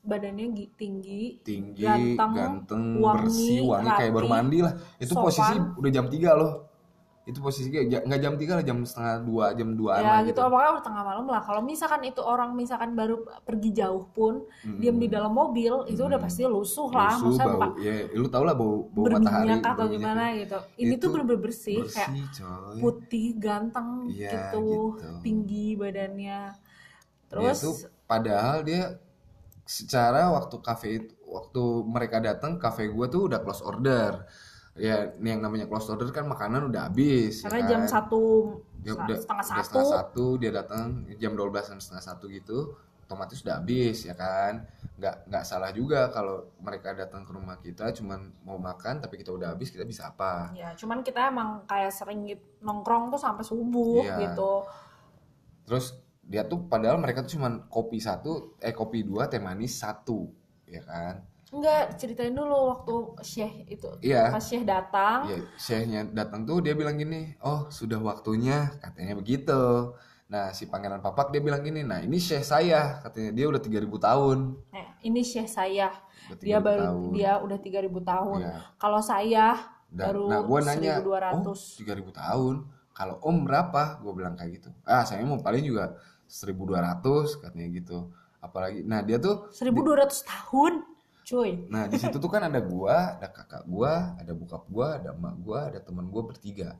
badannya 0.04 0.46
gi- 0.52 0.72
tinggi 0.76 1.22
tinggi, 1.40 1.82
Ganteng, 1.84 2.32
ganteng, 2.36 2.84
wangi, 3.00 3.24
bersih, 3.24 3.58
wangi 3.64 3.90
kayak 3.96 4.12
baru 4.12 4.26
mandi 4.28 4.58
lah. 4.60 4.72
Itu 5.00 5.12
sopan. 5.16 5.24
posisi 5.26 5.54
udah 5.80 5.90
jam 5.90 6.06
3 6.12 6.30
loh. 6.36 6.52
Itu 7.24 7.40
posisi 7.40 7.72
nggak 7.72 8.20
jam 8.20 8.36
3 8.36 8.60
lah, 8.60 8.64
jam 8.68 8.84
setengah 8.84 9.24
dua, 9.24 9.46
jam 9.56 9.72
2 9.72 9.96
ya 9.96 10.20
gitu. 10.28 10.44
apakah 10.44 10.76
udah 10.76 10.84
tengah 10.84 11.02
malam 11.08 11.24
lah. 11.24 11.40
Kalau 11.40 11.64
misalkan 11.64 12.04
itu 12.04 12.20
orang 12.20 12.52
misalkan 12.52 12.92
baru 12.92 13.24
pergi 13.48 13.72
jauh 13.72 14.04
pun 14.12 14.44
diam 14.60 15.00
di 15.00 15.08
dalam 15.08 15.32
mobil 15.32 15.88
itu 15.88 16.04
udah 16.04 16.20
pasti 16.20 16.44
lusuh 16.44 16.92
lah. 16.92 17.16
Lusuh, 17.16 17.32
maksudnya 17.32 17.48
bau, 17.48 17.72
ya 17.80 17.94
lu 18.12 18.28
tau 18.28 18.44
lah 18.44 18.52
bau 18.52 18.92
bau 18.92 19.04
matahari, 19.08 19.56
berminyak 19.56 19.60
atau 19.64 19.86
gimana 19.88 20.22
gitu. 20.36 20.58
Ini 20.76 20.92
Itu 20.92 21.00
tuh 21.00 21.08
bener-bener 21.16 21.40
bersih, 21.48 21.80
bersih, 21.80 21.96
kayak 21.96 22.08
coy. 22.36 22.76
putih 22.84 23.26
ganteng 23.40 23.88
Iya, 24.12 24.28
gitu, 24.28 24.68
gitu. 25.00 25.08
tinggi 25.24 25.66
badannya. 25.80 26.40
Terus 27.32 27.56
tuh 27.64 27.74
padahal 28.04 28.68
dia 28.68 29.00
secara 29.64 30.28
waktu 30.30 30.56
kafe 30.60 30.88
itu 31.00 31.12
waktu 31.24 31.62
mereka 31.88 32.20
datang 32.20 32.60
kafe 32.60 32.88
gua 32.88 33.08
tuh 33.08 33.26
udah 33.32 33.40
close 33.42 33.64
order. 33.64 34.24
Ya, 34.74 35.14
ini 35.16 35.38
yang 35.38 35.42
namanya 35.42 35.70
close 35.70 35.86
order 35.86 36.10
kan 36.10 36.26
makanan 36.26 36.66
udah 36.70 36.90
habis. 36.90 37.42
ya 37.42 37.50
karena 37.50 37.62
jam 37.70 37.80
kan? 37.86 37.90
satu 38.02 38.22
dia 38.82 38.92
setengah 38.92 39.06
udah, 39.08 39.16
setengah 39.22 39.44
udah 39.44 39.54
satu 39.54 39.64
setengah 39.64 39.86
satu 39.88 40.24
dia 40.36 40.50
datang 40.52 40.86
jam 41.16 41.32
12 41.32 41.70
dan 41.72 41.78
setengah 41.80 42.04
satu 42.04 42.24
gitu 42.28 42.58
otomatis 43.04 43.40
udah 43.44 43.54
habis 43.60 43.96
ya 44.04 44.12
kan 44.12 44.64
nggak 44.96 45.28
nggak 45.28 45.44
salah 45.44 45.70
juga 45.76 46.08
kalau 46.08 46.48
mereka 46.60 46.96
datang 46.96 47.24
ke 47.24 47.32
rumah 47.32 47.56
kita 47.60 47.92
cuman 47.92 48.32
mau 48.44 48.56
makan 48.56 49.00
tapi 49.00 49.20
kita 49.20 49.28
udah 49.32 49.52
habis 49.52 49.68
kita 49.68 49.84
bisa 49.84 50.08
apa 50.08 50.52
Ya, 50.56 50.72
cuman 50.72 51.04
kita 51.04 51.28
emang 51.28 51.64
kayak 51.68 51.92
sering 51.92 52.24
nongkrong 52.60 53.12
tuh 53.12 53.20
sampai 53.20 53.44
subuh 53.44 54.04
Iya. 54.04 54.16
gitu. 54.32 54.52
terus 55.64 55.96
dia 56.24 56.42
tuh 56.48 56.66
padahal 56.66 56.96
mereka 56.96 57.22
tuh 57.22 57.36
cuman 57.36 57.68
kopi 57.68 58.00
satu 58.00 58.56
eh 58.60 58.72
kopi 58.72 59.04
dua 59.04 59.28
teh 59.28 59.40
manis 59.40 59.76
satu 59.80 60.28
ya 60.64 60.82
kan 60.84 61.16
Enggak, 61.54 61.94
ceritain 62.02 62.34
dulu 62.34 62.66
waktu 62.66 62.94
Syekh 63.22 63.70
itu. 63.70 63.86
Iya. 64.02 64.26
Pas 64.34 64.42
Syekh 64.42 64.66
datang, 64.66 65.30
ya 65.30 65.38
syekhnya 65.54 66.02
datang 66.10 66.42
tuh 66.42 66.58
dia 66.58 66.74
bilang 66.74 66.98
gini 66.98 67.30
oh 67.46 67.70
sudah 67.70 68.02
waktunya 68.02 68.74
katanya 68.82 69.14
begitu 69.14 69.94
nah 70.24 70.50
si 70.50 70.66
pangeran 70.66 70.98
papak 70.98 71.30
dia 71.30 71.38
bilang 71.38 71.62
gini 71.62 71.84
nah 71.84 72.00
ini 72.00 72.16
syekh 72.16 72.42
saya 72.42 72.98
katanya 73.06 73.30
dia 73.36 73.44
udah 73.46 73.60
3000 73.60 73.86
tahun 73.86 74.38
eh, 74.72 74.86
ini 75.04 75.20
Syekh 75.20 75.48
saya. 75.48 75.92
Dia 76.40 76.58
3000 76.58 76.64
baru 76.64 76.84
tahun. 76.88 77.12
dia 77.12 77.32
udah 77.44 77.58
3000 77.60 78.10
tahun. 78.10 78.38
Iya. 78.40 78.56
Kalau 78.80 79.00
saya 79.04 79.46
Dan, 79.92 80.04
baru 80.10 80.24
nah 80.32 80.40
gue 80.40 80.58
nanya, 80.64 80.94
1200. 81.04 81.44
oh 81.44 81.56
3000 82.16 82.20
tahun. 82.24 82.54
Kalau 82.94 83.16
om 83.20 83.36
berapa? 83.44 84.00
Gue 84.00 84.12
bilang 84.16 84.34
kayak 84.34 84.50
gitu. 84.58 84.70
Ah 84.88 85.04
saya 85.04 85.20
mau 85.28 85.36
paling 85.38 85.62
juga 85.62 85.92
1200 86.34 87.38
katanya 87.38 87.68
gitu. 87.70 88.10
Apalagi, 88.42 88.82
nah 88.82 89.00
dia 89.00 89.22
tuh, 89.22 89.46
1200 89.54 90.26
tahun. 90.26 90.82
Cuy. 91.24 91.72
nah 91.72 91.88
di 91.88 91.96
situ 91.96 92.20
tuh 92.20 92.28
kan 92.28 92.44
ada 92.44 92.60
gua, 92.60 93.16
ada 93.16 93.32
kakak 93.32 93.64
gua, 93.64 94.12
ada 94.20 94.36
bokap 94.36 94.68
gua, 94.68 95.00
ada 95.00 95.16
emak 95.16 95.34
gua, 95.40 95.72
ada 95.72 95.80
teman 95.80 96.12
gua 96.12 96.28
bertiga. 96.28 96.76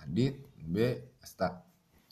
Adit, 0.00 0.40
B, 0.56 0.96
Asta. 1.20 1.60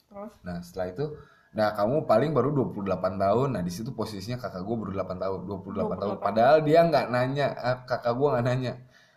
Terus 0.05 0.29
Nah 0.45 0.61
setelah 0.61 0.93
itu, 0.93 1.05
nah 1.49 1.73
kamu 1.73 2.05
paling 2.05 2.37
baru 2.37 2.53
28 2.53 3.17
tahun. 3.17 3.47
Nah 3.57 3.61
di 3.65 3.73
situ 3.73 3.89
posisinya 3.97 4.37
kakak 4.37 4.61
gua 4.61 4.77
baru 4.77 4.91
8 4.93 5.17
tahun, 5.17 5.39
28, 5.49 5.97
tahun. 5.97 6.17
28. 6.21 6.27
Padahal 6.29 6.57
dia 6.61 6.79
nggak 6.85 7.05
nanya, 7.09 7.47
eh, 7.57 7.77
kakak 7.89 8.13
gua 8.13 8.27
nggak 8.37 8.45
nanya. 8.45 8.73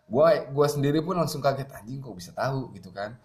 Gua 0.08 0.26
gua 0.48 0.66
sendiri 0.72 1.04
pun 1.04 1.20
langsung 1.20 1.44
kaget 1.44 1.68
anjing 1.68 2.00
kok 2.00 2.16
bisa 2.16 2.32
tahu 2.32 2.72
gitu 2.72 2.88
kan. 2.96 3.20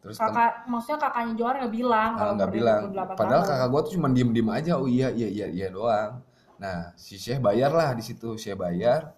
Terus 0.00 0.16
tem- 0.16 0.26
kakak 0.26 0.52
maksudnya 0.64 0.98
kakaknya 0.98 1.32
Johar 1.34 1.54
nggak 1.58 1.74
bilang 1.74 2.10
Ah, 2.10 2.18
kalau 2.18 2.32
nggak 2.34 2.50
bilang. 2.50 2.80
28 2.88 3.16
Padahal 3.16 3.42
tahun. 3.42 3.50
kakak 3.52 3.68
gua 3.68 3.80
tuh 3.80 3.92
cuma 3.94 4.08
diem-diem 4.08 4.48
aja. 4.50 4.72
Oh 4.74 4.86
iya 4.86 5.08
iya 5.10 5.28
iya 5.28 5.46
iya 5.46 5.66
doang. 5.68 6.12
Nah 6.56 6.76
si 6.94 7.14
Syekh 7.14 7.38
bayar 7.38 7.70
lah 7.70 7.92
di 7.92 8.00
situ. 8.00 8.34
Syekh 8.34 8.56
bayar. 8.56 9.12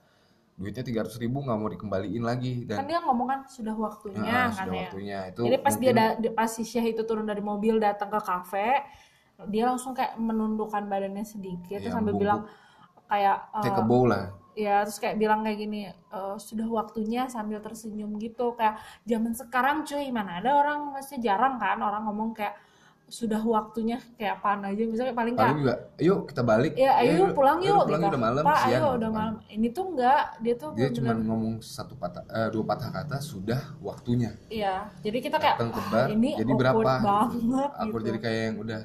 Duitnya 0.52 0.84
300 0.84 1.16
ribu 1.16 1.40
nggak 1.40 1.56
mau 1.56 1.66
dikembaliin 1.66 2.22
lagi 2.22 2.62
kan 2.62 2.76
dan 2.76 2.86
dia 2.86 3.00
ngomong 3.00 3.26
kan 3.26 3.40
sudah 3.46 3.72
waktunya 3.72 4.20
Nah, 4.20 4.30
kan 4.46 4.50
sudah 4.52 4.68
ya. 4.68 4.80
waktunya 4.84 5.18
itu. 5.26 5.40
Jadi 5.42 5.56
pas 5.58 5.72
dia 5.72 5.78
mungkin- 5.88 5.96
da- 5.96 6.16
di- 6.20 6.34
pas 6.34 6.50
si 6.50 6.62
Syekh 6.62 6.86
itu 6.90 7.02
turun 7.02 7.24
dari 7.24 7.40
mobil 7.40 7.74
datang 7.78 8.06
ke 8.08 8.20
kafe, 8.20 8.68
dia 9.48 9.64
langsung 9.64 9.90
kayak 9.90 10.14
menundukkan 10.16 10.82
badannya 10.84 11.24
sedikit 11.24 11.78
terus 11.78 11.88
Iya, 11.88 11.90
sambil 11.90 12.14
bungkuk. 12.14 12.22
bilang 12.22 12.40
kayak 13.08 13.36
eh, 13.50 13.64
take 13.64 13.76
a 13.76 13.82
bow 13.82 14.02
lah. 14.04 14.24
Ya 14.54 14.84
terus 14.84 14.98
kayak 14.98 15.16
bilang 15.16 15.40
kayak 15.40 15.58
gini 15.58 15.80
"Eh, 15.88 16.36
sudah 16.36 16.68
waktunya 16.68 17.24
sambil 17.26 17.58
tersenyum 17.58 18.16
gitu 18.16 18.52
kayak 18.52 18.76
zaman 19.02 19.32
sekarang 19.32 19.82
cuy 19.82 20.08
mana 20.08 20.38
ada 20.38 20.50
orang 20.54 20.92
maksudnya 20.92 21.32
jarang 21.32 21.56
kan 21.56 21.78
orang 21.78 22.04
ngomong 22.04 22.32
kayak 22.32 22.56
sudah 23.04 23.44
waktunya 23.44 24.00
kayak 24.16 24.40
apaan 24.40 24.64
aja 24.64 24.88
misalnya 24.88 25.12
paling 25.12 25.36
kayak 25.36 25.52
juga, 25.54 25.74
ayo 26.00 26.14
kita 26.24 26.40
balik. 26.40 26.72
ya 26.74 26.96
ayo 26.96 27.12
udah- 27.22 27.36
pulang 27.36 27.58
yuk 27.60 27.84
pulang 27.84 28.00
gitu 28.00 28.08
udah 28.08 28.22
malam, 28.22 28.42
pak 28.42 28.56
siang, 28.56 28.70
ayo 28.72 28.80
gitu 28.80 28.96
udah 28.96 29.10
malam 29.10 29.34
ini 29.46 29.68
tuh 29.68 29.84
enggak 29.86 30.22
dia 30.40 30.54
tuh 30.56 30.68
Dia 30.72 30.88
cuma 30.90 31.12
ngomong 31.14 31.54
satu 31.60 31.92
patah, 31.92 32.24
eh, 32.26 32.48
dua 32.48 32.64
patah 32.64 32.88
kata 32.90 33.16
sudah 33.20 33.60
waktunya. 33.80 34.32
iya 34.48 34.88
jadi 35.00 35.18
kita 35.18 35.36
kayak 35.36 35.56
Datang 35.56 35.70
ke 35.70 35.80
"Ah, 35.82 35.88
bar, 35.90 36.06
ini 36.08 36.30
jadi 36.34 36.52
berapa? 36.54 36.72
gitu. 36.78 37.04
banget 37.04 37.70
Awkward 37.74 37.92
gitu 37.92 38.08
jadi 38.08 38.18
kayak 38.18 38.40
yang 38.42 38.56
udah 38.58 38.80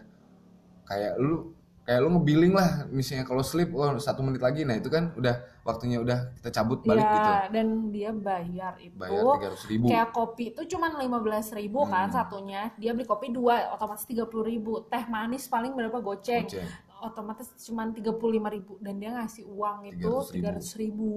kayak 0.86 1.14
lu 1.18 1.38
kayak 1.88 2.04
lu 2.04 2.10
ngebilling 2.12 2.52
lah 2.52 2.84
misalnya 2.92 3.24
kalau 3.24 3.40
sleep 3.40 3.72
oh 3.72 3.96
satu 3.96 4.20
menit 4.20 4.44
lagi 4.44 4.68
nah 4.68 4.76
itu 4.76 4.92
kan 4.92 5.16
udah 5.16 5.40
waktunya 5.64 5.98
udah 5.98 6.36
kita 6.36 6.52
cabut 6.52 6.84
balik 6.84 7.00
Iya, 7.00 7.16
gitu. 7.16 7.32
dan 7.56 7.68
dia 7.90 8.12
bayar 8.12 8.74
itu. 8.78 8.92
Bayar 8.94 9.24
tiga 9.40 9.48
ratus 9.52 9.66
ribu. 9.66 9.86
Kayak 9.88 10.10
kopi 10.12 10.44
itu 10.52 10.62
cuman 10.68 10.92
15.000 10.98 11.56
ribu 11.56 11.80
kan 11.84 12.08
Hmm. 12.08 12.16
satunya. 12.16 12.62
Dia 12.76 12.92
beli 12.92 13.04
kopi 13.04 13.28
dua 13.30 13.72
otomatis 13.72 14.04
30.000 14.04 14.44
ribu. 14.44 14.84
Teh 14.86 15.04
manis 15.08 15.48
paling 15.48 15.72
berapa? 15.72 15.96
Goceng. 15.98 16.44
Goceng. 16.44 16.68
otomatis 16.98 17.54
cuman 17.62 17.94
35.000 17.94 18.50
ribu. 18.50 18.74
Dan 18.80 18.98
dia 18.98 19.14
ngasih 19.14 19.46
uang 19.46 19.86
itu 19.86 20.12
300.000. 20.34 20.34
300.000 20.34 20.82
ribu. 20.82 21.12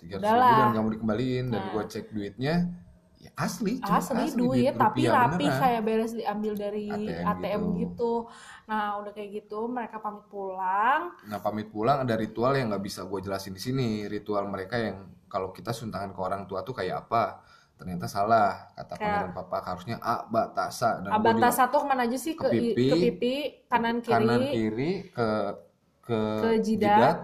tiga 0.00 0.16
ratus 0.16 0.30
ribu. 0.32 0.56
dan 0.56 0.70
kamu 0.72 0.88
dikembaliin. 0.96 1.44
Dan 1.46 1.60
Nah. 1.60 1.70
gua 1.70 1.84
cek 1.84 2.06
duitnya 2.10 2.54
ya 2.56 2.89
asli 3.36 3.78
cuma 3.80 4.00
asli, 4.00 4.36
duit 4.36 4.74
tapi 4.76 5.06
rapi 5.08 5.46
beneran. 5.46 5.60
kayak 5.60 5.82
beres 5.86 6.12
diambil 6.12 6.52
dari 6.58 6.84
ATM 6.90 7.26
ATM, 7.26 7.62
gitu. 7.62 7.76
gitu. 7.80 8.12
nah 8.66 9.00
udah 9.02 9.12
kayak 9.12 9.30
gitu 9.42 9.66
mereka 9.66 9.96
pamit 9.98 10.24
pulang 10.30 11.14
Nah 11.26 11.38
pamit 11.40 11.68
pulang 11.70 12.02
ada 12.02 12.14
ritual 12.14 12.54
yang 12.54 12.70
nggak 12.70 12.84
bisa 12.84 13.04
gue 13.06 13.20
jelasin 13.22 13.54
di 13.54 13.62
sini. 13.62 13.88
Ritual 14.06 14.46
mereka 14.46 14.76
yang 14.78 15.10
kalau 15.26 15.54
kita 15.54 15.70
suntangan 15.70 16.10
ke 16.10 16.20
orang 16.20 16.42
tua 16.50 16.62
tuh 16.66 16.74
kayak 16.74 17.06
apa? 17.06 17.42
Ternyata 17.80 18.06
salah 18.12 18.68
kata 18.76 18.92
Kayak- 18.92 19.00
pangeran 19.00 19.32
papa 19.32 19.56
harusnya 19.64 19.96
a 20.04 20.28
ba 20.28 20.52
ta 20.52 20.68
sa 20.68 21.00
dan 21.00 21.16
Abata 21.16 21.40
bilang, 21.40 21.54
satu 21.54 21.76
ke 21.80 21.86
mana 21.88 22.04
aja 22.04 22.18
sih 22.20 22.36
ke 22.36 22.44
ke, 22.44 22.48
pipi, 22.52 22.86
ke 22.92 22.96
pipi 23.08 23.34
kanan 23.72 23.96
kiri, 24.04 24.12
kanan 24.12 24.42
kiri 24.44 24.92
ke 25.08 25.28
ke, 26.04 26.18
Ke 26.44 26.50
jidat, 26.60 27.18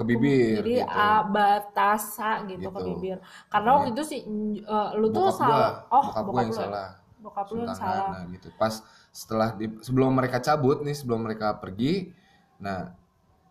ke 0.00 0.04
bibir 0.08 0.64
jadi 0.64 0.74
gitu. 0.80 0.96
abatasa 0.96 2.30
gitu, 2.48 2.68
ke 2.72 2.80
Gitu. 2.80 2.88
bibir 2.88 3.16
karena 3.52 3.68
waktu 3.76 3.88
itu 3.92 4.02
sih 4.08 4.20
eh, 4.64 4.90
lu 4.96 5.06
tuh 5.12 5.28
Bokap 5.28 5.36
gua, 5.44 5.60
salah 5.60 5.70
oh 5.92 6.04
bokap 6.08 6.24
bokap 6.24 6.40
yang 6.40 6.48
lu 6.48 6.56
ya? 6.56 6.60
salah. 6.64 6.88
bokap 7.20 7.46
lu 7.52 7.56
yang 7.68 7.76
salah 7.76 8.08
nah 8.08 8.22
gitu. 8.32 8.48
Pas 8.56 8.74
setelah 9.12 9.48
di, 9.58 9.66
sebelum 9.84 10.10
mereka 10.16 10.38
cabut 10.40 10.80
nih, 10.86 10.96
sebelum 10.96 11.20
mereka 11.26 11.52
pergi, 11.60 12.14
nah 12.62 12.96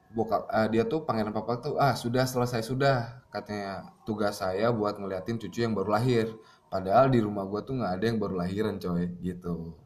bokap 0.09 0.49
eh, 0.49 0.67
dia 0.73 0.83
tuh 0.89 1.05
pangeran 1.05 1.29
papa 1.35 1.53
tuh 1.61 1.75
ah 1.77 1.93
sudah 1.93 2.25
selesai 2.25 2.65
sudah 2.65 3.21
katanya 3.29 3.93
tugas 4.09 4.41
saya 4.41 4.73
buat 4.73 4.97
ngeliatin 4.97 5.37
cucu 5.37 5.61
yang 5.65 5.77
baru 5.77 5.93
lahir. 5.97 6.33
Padahal 6.73 7.09
di 7.13 7.19
rumah 7.21 7.45
gua 7.49 7.61
tuh 7.65 7.77
nggak 7.77 7.93
ada 7.97 8.05
yang 8.09 8.17
baru 8.21 8.35
lahiran 8.41 8.75
coy 8.81 9.05
gitu. 9.21 9.77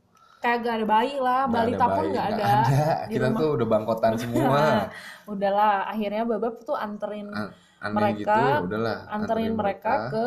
Kayak 0.43 0.57
gak 0.59 0.75
ada 0.75 0.85
bayi 0.85 1.15
lah 1.17 1.41
Nggak 1.43 1.55
balita 1.55 1.85
pun 1.87 1.95
bayi, 1.97 2.11
nggak 2.11 2.27
nggak 2.27 2.51
ada, 2.51 2.83
di 3.07 3.13
Kita 3.13 3.25
rumah 3.25 3.39
tuh 3.39 3.49
udah 3.55 3.67
bangkotan 3.69 4.13
semua. 4.19 4.59
udahlah 5.31 5.75
akhirnya 5.87 6.23
babab 6.27 6.55
tuh 6.59 6.75
anterin 6.75 7.27
An- 7.31 7.55
Aneh 7.79 7.93
Mereka 7.95 8.19
gitu 8.19 8.65
udahlah. 8.67 8.97
anterin 9.07 9.53
mereka 9.53 9.91
ke 10.07 10.25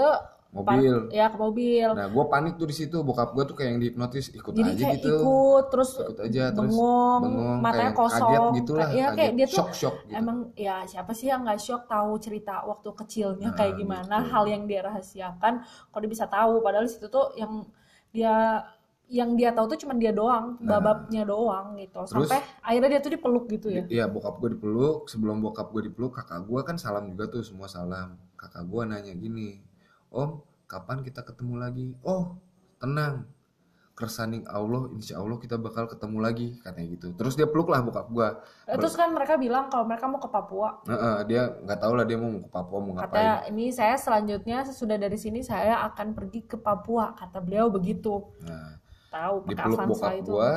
mobil. 0.49 0.95
ya 1.11 1.29
ke 1.29 1.37
mobil 1.37 1.89
Nah, 1.93 2.09
gua 2.09 2.25
panik 2.27 2.57
tuh 2.57 2.65
di 2.65 2.73
situ. 2.73 2.97
Bokap 2.99 3.33
gua 3.33 3.45
tuh 3.45 3.53
kayak 3.53 3.71
yang 3.71 3.81
dihipnotis, 3.83 4.29
ikut 4.31 4.53
jadi 4.53 4.73
aja 4.73 4.85
kayak 4.87 4.97
gitu. 4.99 5.15
ikut 5.15 5.65
terus 5.69 5.91
Ikut 5.97 6.19
aja 6.19 6.43
terus 6.49 6.73
bengong, 6.73 7.21
bengong, 7.23 7.59
matanya 7.61 7.83
kayak 7.83 7.93
kosong 7.95 8.29
kaget 8.31 8.45
gitu 8.57 8.73
lah, 8.75 8.89
ya 8.91 9.07
kayak 9.13 9.33
dia 9.35 9.47
tuh 9.47 9.57
shock-shock 9.59 9.97
gitu. 10.03 10.17
emang 10.17 10.39
ya 10.55 10.77
siapa 10.85 11.13
sih 11.13 11.27
yang 11.27 11.45
nggak 11.45 11.61
shock 11.61 11.83
tahu 11.85 12.13
cerita 12.17 12.65
waktu 12.65 12.89
kecilnya 12.91 13.49
Nah, 13.49 13.55
kayak 13.55 13.75
gimana 13.75 14.17
gitu. 14.19 14.31
hal 14.33 14.45
yang 14.47 14.63
dia 14.65 14.81
rahasiakan 14.83 15.55
kok 15.63 15.99
dia 15.99 16.11
bisa 16.11 16.25
tahu 16.27 16.53
padahal 16.59 16.85
di 16.85 16.91
situ 16.91 17.07
tuh 17.07 17.27
yang 17.35 17.53
dia 18.09 18.65
yang 19.07 19.39
dia 19.39 19.55
tahu 19.55 19.71
tuh 19.71 19.79
cuma 19.79 19.95
dia 19.95 20.11
doang 20.11 20.59
Nah. 20.59 20.79
bababnya 20.79 21.23
doang 21.23 21.79
gitu. 21.79 22.03
Terus- 22.03 22.27
sampai 22.27 22.43
akhirnya 22.59 22.91
dia 22.91 23.01
tuh 23.01 23.13
dipeluk 23.15 23.47
gitu 23.47 23.71
ya? 23.71 23.83
Iya 23.87 24.05
bokap 24.07 24.39
gue 24.39 24.51
dipeluk. 24.53 25.07
Sebelum 25.07 25.39
bokap 25.41 25.71
gue 25.71 25.87
dipeluk 25.87 26.11
kakak 26.13 26.43
gue 26.43 26.61
kan 26.61 26.75
salam 26.75 27.07
juga 27.07 27.31
tuh 27.31 27.41
semua 27.41 27.67
salam. 27.67 28.19
Kakak 28.35 28.67
gue 28.67 28.83
nanya 28.85 29.13
gini 29.13 29.63
om 30.09 30.43
kapan 30.65 31.01
kita 31.01 31.23
ketemu 31.23 31.55
lagi? 31.57 31.87
Oh 32.03 32.35
tenang. 32.77 33.31
Kersaning 33.97 34.45
Allah 34.45 34.93
insya 34.93 35.17
Allah 35.17 35.41
kita 35.41 35.57
bakal 35.57 35.89
ketemu 35.89 36.19
lagi 36.19 36.47
katanya 36.61 36.87
gitu. 36.91 37.17
Terus 37.17 37.33
dia 37.33 37.47
peluk 37.47 37.71
lah 37.71 37.81
bokap 37.81 38.11
gue 38.11 38.29
Eh, 38.67 38.77
terus 38.77 38.93
kan 38.93 39.09
mereka 39.09 39.39
bilang 39.39 39.71
kalau 39.71 39.87
mereka 39.87 40.05
mau 40.05 40.19
ke 40.19 40.29
Papua. 40.29 40.83
Dia 41.25 41.49
nggak 41.63 41.79
tahu 41.81 41.93
lah 41.95 42.05
dia 42.05 42.19
mau 42.19 42.29
ke 42.37 42.51
Papua 42.51 42.79
mau 42.83 42.93
ngapain. 42.93 43.09
katanya 43.09 43.35
ini 43.49 43.71
saya 43.71 43.95
selanjutnya 43.95 44.67
sesudah 44.67 44.99
dari 44.99 45.17
sini 45.17 45.41
saya 45.41 45.81
akan 45.87 46.13
pergi 46.13 46.45
ke 46.45 46.59
Papua 46.59 47.15
kata 47.15 47.41
beliau 47.41 47.71
begitu. 47.71 48.21
Nah 48.43 48.83
tahu 49.17 49.35
pakai 49.41 49.51
dipeluk 49.57 49.79
Avanza 49.81 49.93
bokap 49.97 50.13
itu. 50.13 50.29
gue 50.29 50.53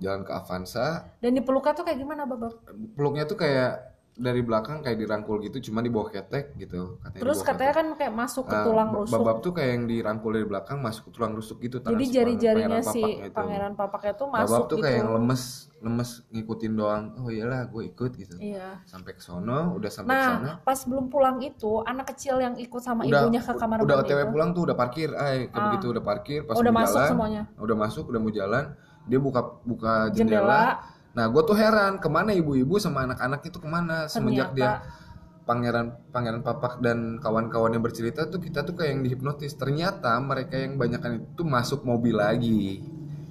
jalan 0.00 0.20
ke 0.24 0.32
Avanza. 0.32 0.88
Dan 1.20 1.30
dipeluknya 1.36 1.72
tuh 1.76 1.84
kayak 1.84 1.98
gimana 1.98 2.22
babab 2.24 2.52
peluknya 2.94 3.24
tuh 3.26 3.36
kayak 3.36 3.89
dari 4.20 4.44
belakang 4.44 4.84
kayak 4.84 5.00
dirangkul 5.00 5.40
gitu 5.40 5.56
cuma 5.64 5.80
di 5.80 5.88
bawah 5.88 6.12
ketek 6.12 6.52
gitu 6.54 7.00
katanya 7.00 7.22
terus 7.24 7.40
katanya 7.40 7.72
ketek. 7.72 7.80
kan 7.80 7.86
kayak 7.96 8.14
masuk 8.14 8.44
ke 8.44 8.52
Ah, 8.52 8.62
tulang 8.62 8.90
rusuk. 8.92 9.14
babab 9.16 9.36
tuh 9.40 9.52
kayak 9.52 9.70
yang 9.72 9.84
dirangkul 9.86 10.30
dari 10.30 10.44
belakang 10.44 10.78
masuk 10.78 11.08
ke 11.08 11.16
tulang 11.16 11.32
rusuk 11.32 11.56
gitu 11.58 11.80
jadi 11.80 12.04
jari-jarinya 12.04 12.80
si 12.84 13.00
itu. 13.00 13.32
pangeran 13.32 13.72
papaknya 13.72 14.12
tuh 14.12 14.28
babab 14.28 14.44
masuk 14.44 14.64
tuh 14.66 14.76
gitu. 14.76 14.84
kayak 14.84 14.96
yang 14.98 15.10
lemes 15.16 15.42
lemes 15.80 16.10
ngikutin 16.28 16.72
doang. 16.76 17.04
Oh 17.16 17.32
iyalah 17.32 17.64
gue 17.64 17.88
ikut 17.88 18.12
gitu. 18.12 18.36
Iya. 18.36 18.84
Sampai 18.84 19.16
ke 19.16 19.24
sono 19.24 19.72
udah 19.72 19.88
sampai 19.88 20.12
ke 20.12 20.20
sana 20.20 20.44
nah 20.44 20.56
pas 20.60 20.76
belum 20.76 21.08
pulang 21.08 21.40
itu 21.40 21.80
anak 21.82 22.12
kecil 22.12 22.36
yang 22.36 22.52
ikut 22.54 22.84
sama 22.84 23.08
udah 23.08 23.24
ibunya 23.24 23.40
ke 23.40 23.52
kamar 23.56 23.80
udah 23.80 23.96
otw 23.98 24.20
pulang 24.28 24.52
tuh 24.52 24.68
udah 24.68 24.76
parkir 24.76 25.08
ay 25.12 25.48
kayak 25.48 25.56
Ah. 25.56 25.64
begitu 25.72 25.86
udah 25.88 26.04
parkir 26.04 26.44
pas 26.44 26.52
udah 26.54 26.68
mau 26.68 26.84
masuk 26.84 26.92
jalan 26.94 27.08
semuanya? 27.08 27.42
udah 27.56 27.76
masuk 27.78 28.04
udah 28.06 28.20
mau 28.20 28.28
jalan 28.30 28.64
dia 29.00 29.16
buka 29.18 29.40
buka 29.64 29.92
jendela. 30.12 30.44
jendela, 30.44 30.62
nah 31.10 31.26
gue 31.26 31.42
tuh 31.42 31.58
heran 31.58 31.98
ke 31.98 32.06
mana 32.06 32.30
ibu-ibu 32.30 32.78
sama 32.78 33.06
anak-anak 33.06 33.40
itu 33.46 33.58
ke 33.58 33.68
mana? 33.68 34.06
Semenjak 34.06 34.54
dia 34.54 34.78
ternyata 34.78 35.08
pangeran 35.50 35.86
pangeran 36.14 36.42
papak 36.46 36.78
dan 36.78 37.18
kawan-kawannya 37.18 37.82
bercerita 37.82 38.30
tuh 38.30 38.38
kita 38.38 38.62
tuh 38.62 38.78
kayak 38.78 38.94
yang 38.94 39.02
dihipnotis. 39.02 39.58
Ternyata 39.58 40.14
mereka 40.22 40.54
yang 40.54 40.78
banyakan 40.78 41.26
itu 41.26 41.42
masuk 41.42 41.82
mobil 41.82 42.14
lagi. 42.14 42.78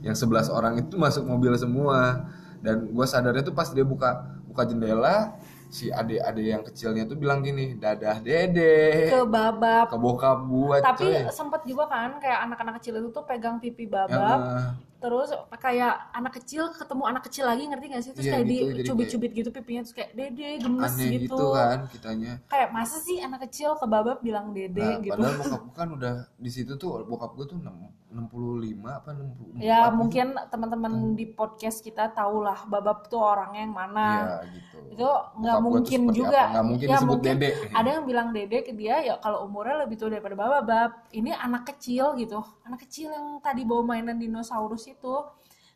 Yang 0.03 0.27
11 0.27 0.51
orang 0.51 0.73
itu 0.83 0.99
masuk 0.99 1.23
mobil 1.23 1.55
semua. 1.55 2.27
Dan 2.59 2.91
gue 2.91 3.05
sadarnya 3.07 3.43
tuh 3.47 3.55
pas 3.55 3.71
dia 3.71 3.87
buka 3.87 4.35
buka 4.51 4.67
jendela 4.67 5.39
si 5.69 5.93
adik-adik 5.93 6.45
yang 6.49 6.63
kecilnya 6.65 7.05
tuh 7.05 7.15
bilang 7.15 7.45
gini 7.45 7.77
dadah 7.77 8.19
dede. 8.19 9.13
Ke 9.13 9.21
babab. 9.21 9.93
Ke 9.93 9.97
bokap 10.01 10.39
gua 10.49 10.81
tapi 10.81 11.13
coy. 11.13 11.29
sempet 11.29 11.61
juga 11.69 11.85
kan 11.85 12.17
kayak 12.17 12.49
anak-anak 12.49 12.81
kecil 12.81 12.97
itu 12.99 13.09
tuh 13.13 13.23
pegang 13.23 13.61
pipi 13.61 13.85
babab. 13.85 14.39
Eh, 14.41 14.88
terus 14.99 15.31
kayak 15.63 16.11
anak 16.11 16.33
kecil 16.43 16.75
ketemu 16.75 17.03
anak 17.07 17.23
kecil 17.31 17.47
lagi 17.47 17.63
ngerti 17.63 17.85
gak 17.87 18.03
sih 18.03 18.11
terus 18.11 18.27
Iya, 18.27 18.33
kayak 18.35 18.45
gitu, 18.51 18.67
dicubit-cubit 18.83 19.31
gitu 19.31 19.49
pipinya 19.55 19.81
terus 19.87 19.95
kayak 19.95 20.11
dede 20.11 20.49
gemes 20.59 20.91
aneh 20.91 21.07
gitu, 21.15 21.35
gitu 21.39 21.45
kan 21.55 21.79
kitanya 21.87 22.33
kayak 22.51 22.69
masa 22.75 22.97
sih 22.99 23.17
anak 23.23 23.47
kecil 23.47 23.79
ke 23.79 23.85
babab 23.87 24.19
bilang 24.19 24.51
dede 24.51 24.83
nah, 24.83 24.99
gitu 24.99 25.15
padahal 25.15 25.35
bokap 25.41 25.61
gua 25.63 25.75
kan 25.79 25.87
udah 25.95 26.13
di 26.35 26.49
situ 26.51 26.75
tuh 26.75 27.07
bokap 27.07 27.31
gua 27.33 27.45
tuh 27.47 27.57
enam- 27.63 27.95
65 28.09 28.81
apa 28.89 29.09
64 29.13 29.61
ya 29.61 29.85
gitu. 29.85 29.93
mungkin 30.01 30.27
teman-teman 30.49 30.93
di 31.13 31.25
podcast 31.29 31.85
kita 31.85 32.09
tahulah 32.09 32.65
babab 32.65 33.05
tuh 33.05 33.21
orang 33.21 33.53
yang 33.53 33.69
mana 33.69 34.07
Iya 34.09 34.37
gitu. 34.49 34.77
itu 34.97 35.09
nggak 35.45 35.59
mungkin 35.61 36.01
juga? 36.09 36.41
Nggak 36.49 36.65
mungkin 36.65 36.87
ya 36.89 36.97
disebut 36.97 37.13
mungkin 37.21 37.35
dede. 37.37 37.49
ada 37.69 37.89
yang 37.93 38.03
bilang 38.09 38.27
dede 38.33 38.57
ke 38.65 38.73
dia 38.73 38.95
ya 39.05 39.13
kalau 39.21 39.45
umurnya 39.45 39.85
lebih 39.85 39.95
tua 40.01 40.09
daripada 40.09 40.33
babab 40.33 40.63
bab 40.65 40.91
ini 41.13 41.29
anak 41.37 41.69
kecil 41.69 42.17
gitu 42.17 42.41
anak 42.65 42.81
kecil 42.89 43.13
yang 43.13 43.37
tadi 43.45 43.61
bawa 43.61 43.85
mainan 43.85 44.17
dinosaurus 44.17 44.88
itu 44.91 45.15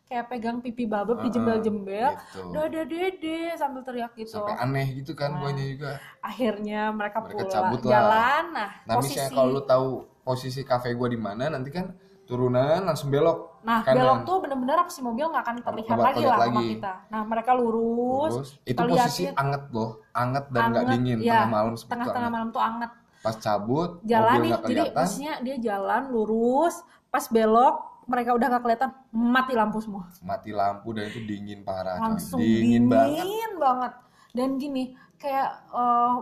kayak 0.04 0.28
pegang 0.28 0.60
pipi 0.60 0.84
babab 0.84 1.16
Heeh, 1.16 1.24
dijembel-jembel 1.26 2.10
gitu. 2.12 2.40
udah 2.52 2.62
ada 2.68 2.82
dede 2.84 3.56
sambil 3.56 3.80
teriak 3.80 4.12
gitu. 4.14 4.36
Sampai 4.36 4.54
aneh 4.54 4.86
gitu 4.94 5.16
kan 5.16 5.32
Nah, 5.32 5.40
guanya 5.40 5.64
juga. 5.64 5.92
akhirnya 6.20 6.92
mereka, 6.92 7.18
Mereka 7.24 7.32
pulang 7.40 7.50
cabut 7.50 7.80
lah. 7.80 7.90
jalan. 7.90 8.44
Nah 8.52 8.70
Nah, 8.84 8.94
posisi 8.94 9.16
misalnya 9.16 9.30
kalau 9.32 9.48
lu 9.50 9.62
tahu 9.64 9.88
posisi 10.20 10.60
kafe 10.60 10.92
gua 10.92 11.08
di 11.08 11.16
mana, 11.16 11.48
nanti 11.48 11.72
kan 11.72 11.96
turunan 12.24 12.80
langsung 12.82 13.08
belok 13.08 13.52
nah 13.64 13.80
kanan. 13.80 13.96
belok 13.96 14.18
tuh 14.28 14.36
bener-bener 14.44 14.76
apa 14.76 14.90
sih 14.92 15.00
mobil 15.00 15.24
nggak 15.24 15.40
akan 15.40 15.56
terlihat 15.64 15.96
lagi 15.96 16.24
lah 16.24 16.38
sama 16.40 16.60
kita. 16.60 16.92
Nah 17.08 17.20
mereka 17.24 17.50
lurus, 17.56 18.32
Terus 18.32 18.50
itu 18.60 18.76
kita 18.76 18.82
posisi 18.84 19.22
liatin. 19.24 19.40
anget 19.40 19.62
loh, 19.72 19.90
anget 20.12 20.44
dan 20.52 20.62
nggak 20.68 20.84
dingin. 20.92 21.18
ya, 21.20 21.32
tengah 21.32 21.48
malam 21.48 21.72
tengah-tengah 21.80 22.30
malam 22.30 22.48
tuh 22.52 22.60
anget. 22.60 22.90
Pas 23.24 23.36
cabut, 23.40 23.90
jalan 24.04 24.36
nih 24.36 24.52
jadi 24.62 24.82
maksudnya 24.92 25.34
dia 25.40 25.56
jalan 25.58 26.12
lurus 26.12 26.84
pas 27.08 27.24
belok 27.24 27.93
mereka 28.04 28.30
udah 28.36 28.46
nggak 28.52 28.62
kelihatan 28.62 28.90
mati 29.10 29.52
lampu 29.56 29.78
semua 29.80 30.08
mati 30.20 30.50
lampu 30.52 30.92
dan 30.92 31.08
itu 31.08 31.20
dingin 31.24 31.60
parah. 31.64 31.96
langsung 32.00 32.40
dingin, 32.40 32.86
dingin, 32.86 32.90
banget. 32.90 33.52
banget 33.56 33.92
dan 34.34 34.48
gini 34.58 34.84
kayak 35.16 35.48
eh, 35.72 36.14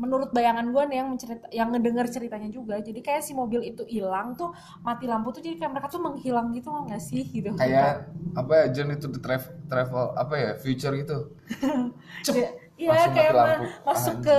menurut 0.00 0.32
bayangan 0.32 0.64
gue 0.72 0.82
nih 0.88 0.96
yang 1.04 1.08
mencerita 1.12 1.46
yang 1.52 1.68
ngedenger 1.76 2.08
ceritanya 2.08 2.48
juga 2.48 2.80
jadi 2.80 3.00
kayak 3.04 3.20
si 3.20 3.36
mobil 3.36 3.60
itu 3.60 3.84
hilang 3.84 4.32
tuh 4.32 4.48
mati 4.80 5.04
lampu 5.04 5.28
tuh 5.28 5.44
jadi 5.44 5.60
kayak 5.60 5.72
mereka 5.76 5.92
tuh 5.92 6.00
menghilang 6.00 6.56
gitu 6.56 6.72
nggak 6.72 7.02
sih 7.04 7.20
gitu 7.28 7.52
Kayak 7.52 8.08
apa 8.32 8.52
ya 8.64 8.66
journey 8.72 8.96
to 8.96 9.12
the 9.12 9.20
travel, 9.20 9.52
travel 9.68 10.04
apa 10.16 10.34
ya 10.38 10.50
future 10.56 10.94
gitu. 10.96 11.36
Iya 12.80 13.12
kayak 13.12 13.32
lampu. 13.36 13.64
masuk 13.84 14.24
Anjir, 14.24 14.32
ke 14.32 14.38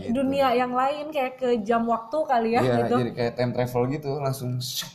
gitu. 0.00 0.12
dunia 0.16 0.48
yang 0.56 0.72
lain 0.72 1.12
kayak 1.12 1.36
ke 1.36 1.48
jam 1.60 1.84
waktu 1.84 2.18
kali 2.24 2.56
ya 2.56 2.60
Iya, 2.64 2.74
gitu 2.88 2.94
jadi 3.04 3.12
kayak 3.12 3.32
time 3.36 3.52
travel 3.52 3.82
gitu 3.92 4.10
langsung 4.16 4.50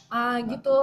ah 0.09 0.41
gitu 0.41 0.49
gitu. 0.49 0.77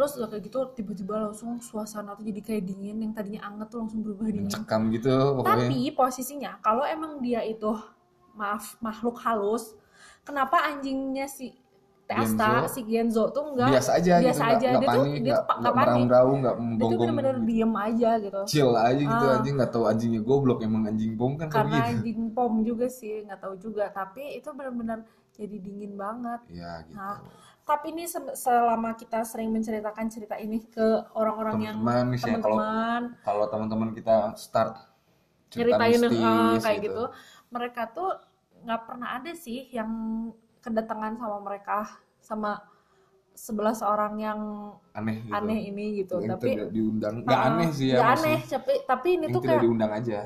Terus 0.00 0.16
udah 0.16 0.32
kayak 0.32 0.48
gitu 0.48 0.58
tiba-tiba 0.72 1.28
langsung 1.28 1.60
suasana 1.60 2.16
tuh 2.16 2.24
jadi 2.24 2.40
kayak 2.40 2.62
dingin 2.64 3.04
yang 3.04 3.12
tadinya 3.12 3.44
anget 3.44 3.68
tuh 3.68 3.84
langsung 3.84 4.00
berubah 4.00 4.32
dingin. 4.32 4.48
Mencekam 4.48 4.88
gitu 4.88 5.12
pokoknya. 5.36 5.68
tapi 5.68 5.76
posisinya 5.92 6.50
kalau 6.64 6.88
emang 6.88 7.20
dia 7.20 7.44
itu 7.44 7.68
maaf 8.32 8.80
makhluk 8.80 9.20
halus 9.20 9.76
kenapa 10.24 10.56
anjingnya 10.64 11.28
si 11.28 11.52
Asta 12.08 12.64
Genzo. 12.64 12.72
si 12.72 12.80
Genzo 12.82 13.24
tuh 13.28 13.44
enggak 13.52 13.70
biasa 13.70 13.90
aja 13.92 14.12
biasa 14.18 14.40
gitu 14.40 14.50
aja. 14.50 14.66
nggak 14.66 14.80
dia 14.80 14.88
tuh 14.88 14.88
panik 15.04 15.20
dia 15.20 15.30
tuh 15.30 15.36
pa- 15.36 15.44
nggak 15.44 15.60
nggak 15.60 15.70
panik. 15.70 15.84
meraung-raung 15.84 16.38
nggak 16.40 16.56
dia 16.56 16.80
tuh 16.80 16.98
bener-bener 16.98 17.36
diem 17.44 17.72
aja 17.76 18.10
gitu. 18.18 18.40
Chill 18.48 18.72
aja 18.72 19.02
gitu 19.04 19.26
Ah. 19.28 19.36
anjing 19.36 19.54
nggak 19.54 19.70
tahu 19.70 19.84
anjingnya 19.84 20.22
goblok 20.24 20.58
emang 20.64 20.82
anjing 20.88 21.12
bom 21.12 21.36
kan 21.36 21.46
karena 21.46 21.76
gitu 21.76 21.90
anjing 21.92 22.20
pom 22.32 22.52
juga 22.64 22.86
sih 22.88 23.20
nggak 23.22 23.38
tahu 23.38 23.54
juga. 23.60 23.84
Tapi 23.92 24.22
itu 24.32 24.48
benar-benar 24.48 25.04
jadi 25.30 25.56
dingin 25.60 25.92
banget. 25.94 26.40
Ya 26.48 26.82
gitu. 26.82 26.96
Nah, 26.96 27.20
tapi 27.70 27.86
ini 27.94 28.04
se- 28.10 28.34
selama 28.34 28.98
kita 28.98 29.22
sering 29.22 29.50
menceritakan 29.54 30.06
cerita 30.10 30.34
ini 30.42 30.58
ke 30.66 30.86
orang-orang 31.14 31.58
yang 31.70 31.76
teman-teman 31.78 32.18
kalau 32.18 32.58
teman-teman. 32.58 33.02
kalau 33.22 33.44
teman-teman 33.46 33.90
kita 33.94 34.16
start 34.34 34.74
cerita 35.50 35.78
ceritain 35.78 36.00
mistis 36.02 36.18
eh, 36.18 36.58
kayak 36.62 36.80
gitu. 36.82 37.04
mereka 37.54 37.82
tuh 37.90 38.10
nggak 38.66 38.80
pernah 38.86 39.08
ada 39.18 39.32
sih 39.34 39.70
yang 39.70 39.90
kedatangan 40.60 41.12
sama 41.16 41.38
mereka 41.40 41.78
sama 42.20 42.50
sebelas 43.32 43.80
orang 43.80 44.14
yang 44.20 44.40
aneh 44.92 45.16
gitu. 45.24 45.32
aneh 45.32 45.58
ini 45.70 45.84
gitu. 46.04 46.16
Yang 46.20 46.30
tapi 46.36 46.48
tidak 46.52 46.68
diundang. 46.74 47.14
Nggak 47.24 47.40
eh, 47.40 47.48
aneh 47.48 47.68
sih 47.72 47.86
ya 47.88 47.96
nggak 47.96 48.10
maksudnya. 48.12 48.36
aneh 48.36 48.40
tapi 48.50 48.72
tapi 48.84 49.08
ini 49.16 49.24
yang 49.30 49.34
tuh 49.34 49.40
kayak 49.46 49.62
diundang 49.64 49.92
aja. 49.94 50.18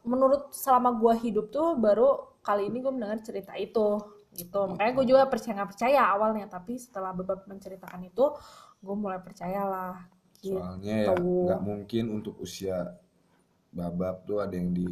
menurut 0.00 0.42
selama 0.52 0.90
gua 0.96 1.14
hidup 1.16 1.52
tuh 1.52 1.76
baru 1.76 2.30
kali 2.40 2.72
ini 2.72 2.80
gue 2.80 2.92
mendengar 2.92 3.20
cerita 3.20 3.52
itu 3.56 4.00
gitu. 4.34 4.60
Makanya 4.70 4.92
gue 4.94 5.06
juga 5.06 5.22
percaya 5.26 5.52
nggak 5.60 5.70
percaya 5.74 6.00
awalnya. 6.10 6.46
Tapi 6.46 6.78
setelah 6.78 7.10
bebab 7.14 7.46
menceritakan 7.46 8.06
itu 8.06 8.24
gue 8.80 8.96
mulai 8.96 9.18
percayalah. 9.22 10.06
Gitu. 10.40 10.56
Soalnya 10.56 10.96
ya 11.10 11.14
nggak 11.16 11.62
mungkin 11.62 12.04
untuk 12.10 12.38
usia 12.40 12.96
babab 13.70 14.26
tuh 14.26 14.42
ada 14.42 14.54
yang 14.56 14.74
di 14.74 14.86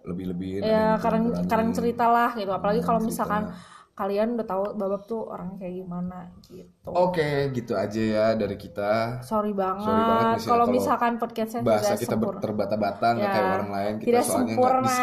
lebih-lebihin 0.00 0.64
ya 0.64 0.96
karena 0.96 1.44
karena 1.44 1.70
cerita 1.76 2.08
lah 2.08 2.32
gitu. 2.32 2.48
Apalagi 2.48 2.80
kalau 2.80 3.04
cerita. 3.04 3.52
Kalian 3.92 4.32
udah 4.32 4.46
tahu 4.46 4.62
babab 4.74 5.04
tuh 5.04 5.22
orangnya 5.24 5.60
kayak 5.60 5.74
gimana 5.78 6.18
gitu 6.42 6.88
Oke, 6.88 7.52
gitu 7.52 7.76
aja 7.76 8.00
ya 8.00 8.26
dari 8.32 8.56
kita. 8.56 9.20
sorry 9.20 9.52
banget, 9.52 9.84
Sorry 9.84 10.02
banget 10.02 10.38
kalau 10.42 10.66
misalkan 10.66 11.12
podcastnya 11.16 11.60
Bahasa 11.60 11.94
tidak 11.94 12.16
kita 12.18 12.40
terbata-bata 12.40 13.06
nggak 13.12 13.20
Ya, 13.20 13.30
kayak 13.30 13.50
orang 13.52 13.70
lain. 13.70 13.92
Kita 13.94 14.06
tidak 14.06 14.22
soalnya 14.24 14.54
sempurna 14.56 14.96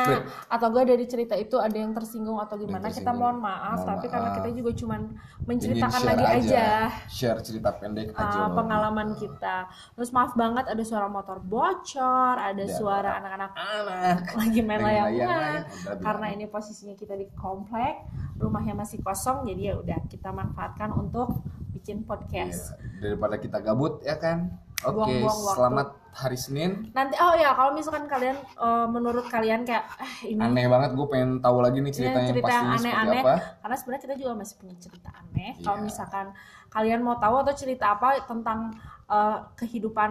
atau 0.47 0.67
enggak 0.67 0.86
dari 0.88 1.06
cerita 1.06 1.36
itu 1.36 1.56
ada 1.56 1.78
yang 1.78 1.91
tersinggung 1.91 2.38
atau 2.38 2.56
gimana 2.56 2.82
kita 2.84 2.97
tersinggung. 3.06 3.19
mohon 3.21 3.38
maaf 3.39 3.78
Mohon 3.78 3.88
tapi 3.88 4.06
karena 4.10 4.30
kita 4.34 4.50
juga 4.52 4.71
cuman 4.76 5.02
menceritakan 5.45 6.02
lagi 6.04 6.26
aja, 6.26 6.65
Share 7.08 7.39
cerita 7.39 7.69
pendek 7.71 8.08
uh, 8.10 8.19
aja. 8.19 8.41
pengalaman 8.52 9.08
kita 9.13 9.56
terus 9.93 10.10
maaf 10.12 10.34
banget 10.34 10.65
ada 10.65 10.82
suara 10.82 11.08
motor 11.08 11.38
bocor 11.39 12.36
ada 12.36 12.60
Ya. 12.60 12.73
suara 12.73 13.10
anak-anak 13.15 13.52
Anak. 13.54 14.17
lagi 14.34 14.60
main 14.60 14.82
layang-layang 14.82 15.63
karena 16.00 16.28
ini 16.30 16.45
posisinya 16.47 16.93
kita 16.93 17.13
di 17.13 17.30
komplek 17.32 18.02
rumahnya 18.38 18.76
masih 18.77 19.01
kosong 19.01 19.41
jadi 19.43 19.61
ya 19.67 19.75
udah 19.75 19.99
kita 20.05 20.29
manfaatkan 20.31 20.93
untuk 20.93 21.41
bikin 21.71 22.03
podcast 22.03 22.77
Iya, 22.93 23.09
Daripada 23.09 23.35
kita 23.35 23.57
gabut 23.59 24.01
ya 24.01 24.15
kan. 24.15 24.53
Oke, 24.79 25.09
waktu. 25.19 25.53
selamat 25.53 25.87
hari 26.11 26.33
Senin. 26.35 26.71
nanti 26.91 27.13
oh 27.15 27.33
ya 27.33 27.49
kalau 27.51 27.73
misalkan 27.73 28.05
kalian 28.05 28.37
eh, 28.37 28.87
menurut 28.87 29.25
kalian 29.25 29.61
kayak 29.63 29.85
eh 29.97 30.13
ini 30.27 30.37
Aneh 30.39 30.65
banget 30.65 30.93
gue 30.93 31.07
pengen 31.07 31.31
tahu 31.39 31.57
lagi 31.59 31.77
nih 31.77 31.85
Ini 31.85 31.93
ceritanya 31.95 32.29
cerita 32.31 32.51
yang 32.51 32.65
aneh-aneh 32.71 33.21
apa. 33.21 33.35
karena 33.57 33.75
sebenarnya 33.75 34.03
kita 34.03 34.15
juga 34.15 34.31
masih 34.35 34.55
punya 34.55 34.75
cerita 34.77 35.09
aneh 35.11 35.51
kalau 35.59 35.77
Iya. 35.79 35.85
misalkan 35.85 36.25
kalian 36.67 37.01
mau 37.01 37.17
tahu 37.17 37.35
atau 37.39 37.53
cerita 37.53 37.85
apa 37.91 38.21
tentang 38.23 38.59
eh, 39.07 39.37
kehidupan 39.55 40.09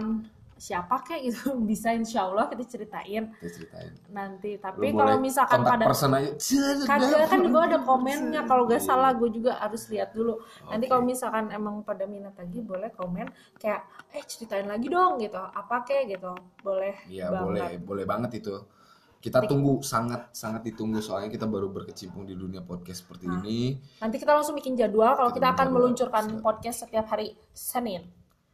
siapa 0.57 1.05
kayak 1.05 1.21
gitu 1.29 1.53
bisa 1.69 1.93
insya 1.93 2.25
Allah 2.25 2.49
kita 2.49 2.65
ceritain. 2.65 3.29
Kita 3.37 3.49
ceritain. 3.49 3.91
nanti 4.09 4.57
tapi 4.57 4.91
kalau 4.91 5.15
misalkan 5.21 5.61
pada 5.61 5.85
kagak 5.87 7.25
kan 7.29 7.39
di 7.41 7.49
bawah 7.49 7.65
ada 7.69 7.79
komennya. 7.81 8.41
Kalau 8.45 8.65
gak 8.65 8.81
salah 8.81 9.13
gue 9.13 9.29
juga 9.29 9.57
harus 9.61 9.85
lihat 9.87 10.11
dulu. 10.11 10.41
Nanti 10.67 10.85
Oke. 10.85 10.91
kalau 10.91 11.03
misalkan 11.05 11.45
emang 11.53 11.85
pada 11.85 12.03
minat 12.09 12.33
lagi 12.35 12.59
boleh 12.61 12.89
komen 12.91 13.29
kayak 13.57 13.85
eh 14.11 14.23
ceritain 14.25 14.65
lagi 14.65 14.89
dong 14.89 15.21
gitu. 15.21 15.37
Apa 15.37 15.85
kayak 15.85 16.17
gitu. 16.17 16.33
Boleh 16.65 16.97
Iya 17.07 17.29
boleh, 17.31 17.77
boleh 17.79 18.05
banget 18.05 18.41
itu. 18.41 18.57
Kita 19.17 19.43
tunggu 19.43 19.81
sangat 19.81 20.29
sangat 20.31 20.61
ditunggu. 20.67 21.01
Soalnya 21.01 21.27
kita 21.33 21.49
baru 21.49 21.73
berkecimpung 21.73 22.23
di 22.23 22.37
dunia 22.37 22.61
podcast 22.61 23.01
seperti 23.03 23.25
Nah. 23.25 23.41
ini. 23.41 23.75
nanti 23.99 24.17
kita 24.21 24.31
langsung 24.33 24.53
bikin 24.55 24.77
jadwal 24.77 25.17
kalau 25.17 25.33
Kita 25.33 25.41
kita 25.41 25.47
akan 25.57 25.67
meluncurkan 25.73 26.23
podcast 26.39 26.85
setiap 26.85 27.09
hari 27.09 27.33
Senin. 27.51 28.05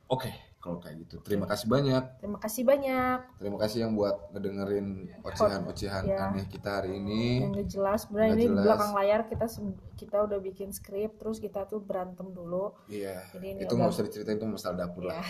Oke, 0.08 0.32
kalau 0.64 0.80
kayak 0.80 1.04
gitu. 1.04 1.20
Terima 1.20 1.44
kasih 1.44 1.68
banyak. 1.68 2.04
terima 2.18 2.40
kasih 2.40 2.64
banyak 2.64 3.18
Terima 3.36 3.58
kasih 3.60 3.78
yang 3.84 3.94
buat 3.94 4.16
ngedengerin 4.32 4.88
ocehan-ocehan 5.22 6.04
Ya. 6.08 6.32
aneh 6.32 6.48
kita 6.48 6.80
hari 6.80 6.96
ini. 6.96 7.44
yang 7.44 7.52
gak 7.52 7.68
jelas 7.68 8.00
sebenarnya 8.02 8.30
Nggak 8.30 8.40
ini 8.40 8.46
di 8.46 8.50
jelas. 8.50 8.64
belakang 8.66 8.92
layar 8.96 9.22
kita 9.28 9.46
kita 9.94 10.18
udah 10.24 10.40
bikin 10.40 10.70
skrip 10.72 11.12
terus 11.16 11.38
kita 11.38 11.68
tuh 11.68 11.80
berantem 11.80 12.32
dulu 12.32 12.72
Iya. 12.88 13.28
Jadi 13.30 13.48
ini 13.50 13.60
Itu 13.62 13.76
nggak 13.76 13.92
usah 13.92 14.04
diceritain 14.04 14.40
itu 14.40 14.48
masalah 14.48 14.76
dapur 14.80 15.04
ya 15.04 15.14
lah. 15.14 15.26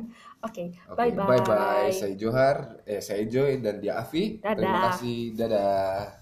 oke 0.48 0.64
Oke, 0.88 0.96
bye 0.96 1.12
bye 1.12 1.36
bye 1.36 1.40
bye. 1.44 1.92
Saya 1.92 2.16
Johar, 2.16 2.56
eh 2.82 2.98
saya 2.98 3.22
Joy 3.24 3.60
dan 3.60 3.78
dia 3.78 4.00
Afi. 4.00 4.40
Terima 4.40 4.56
Dadah. 4.56 4.82
kasih. 4.88 5.20
Dadah. 5.36 6.17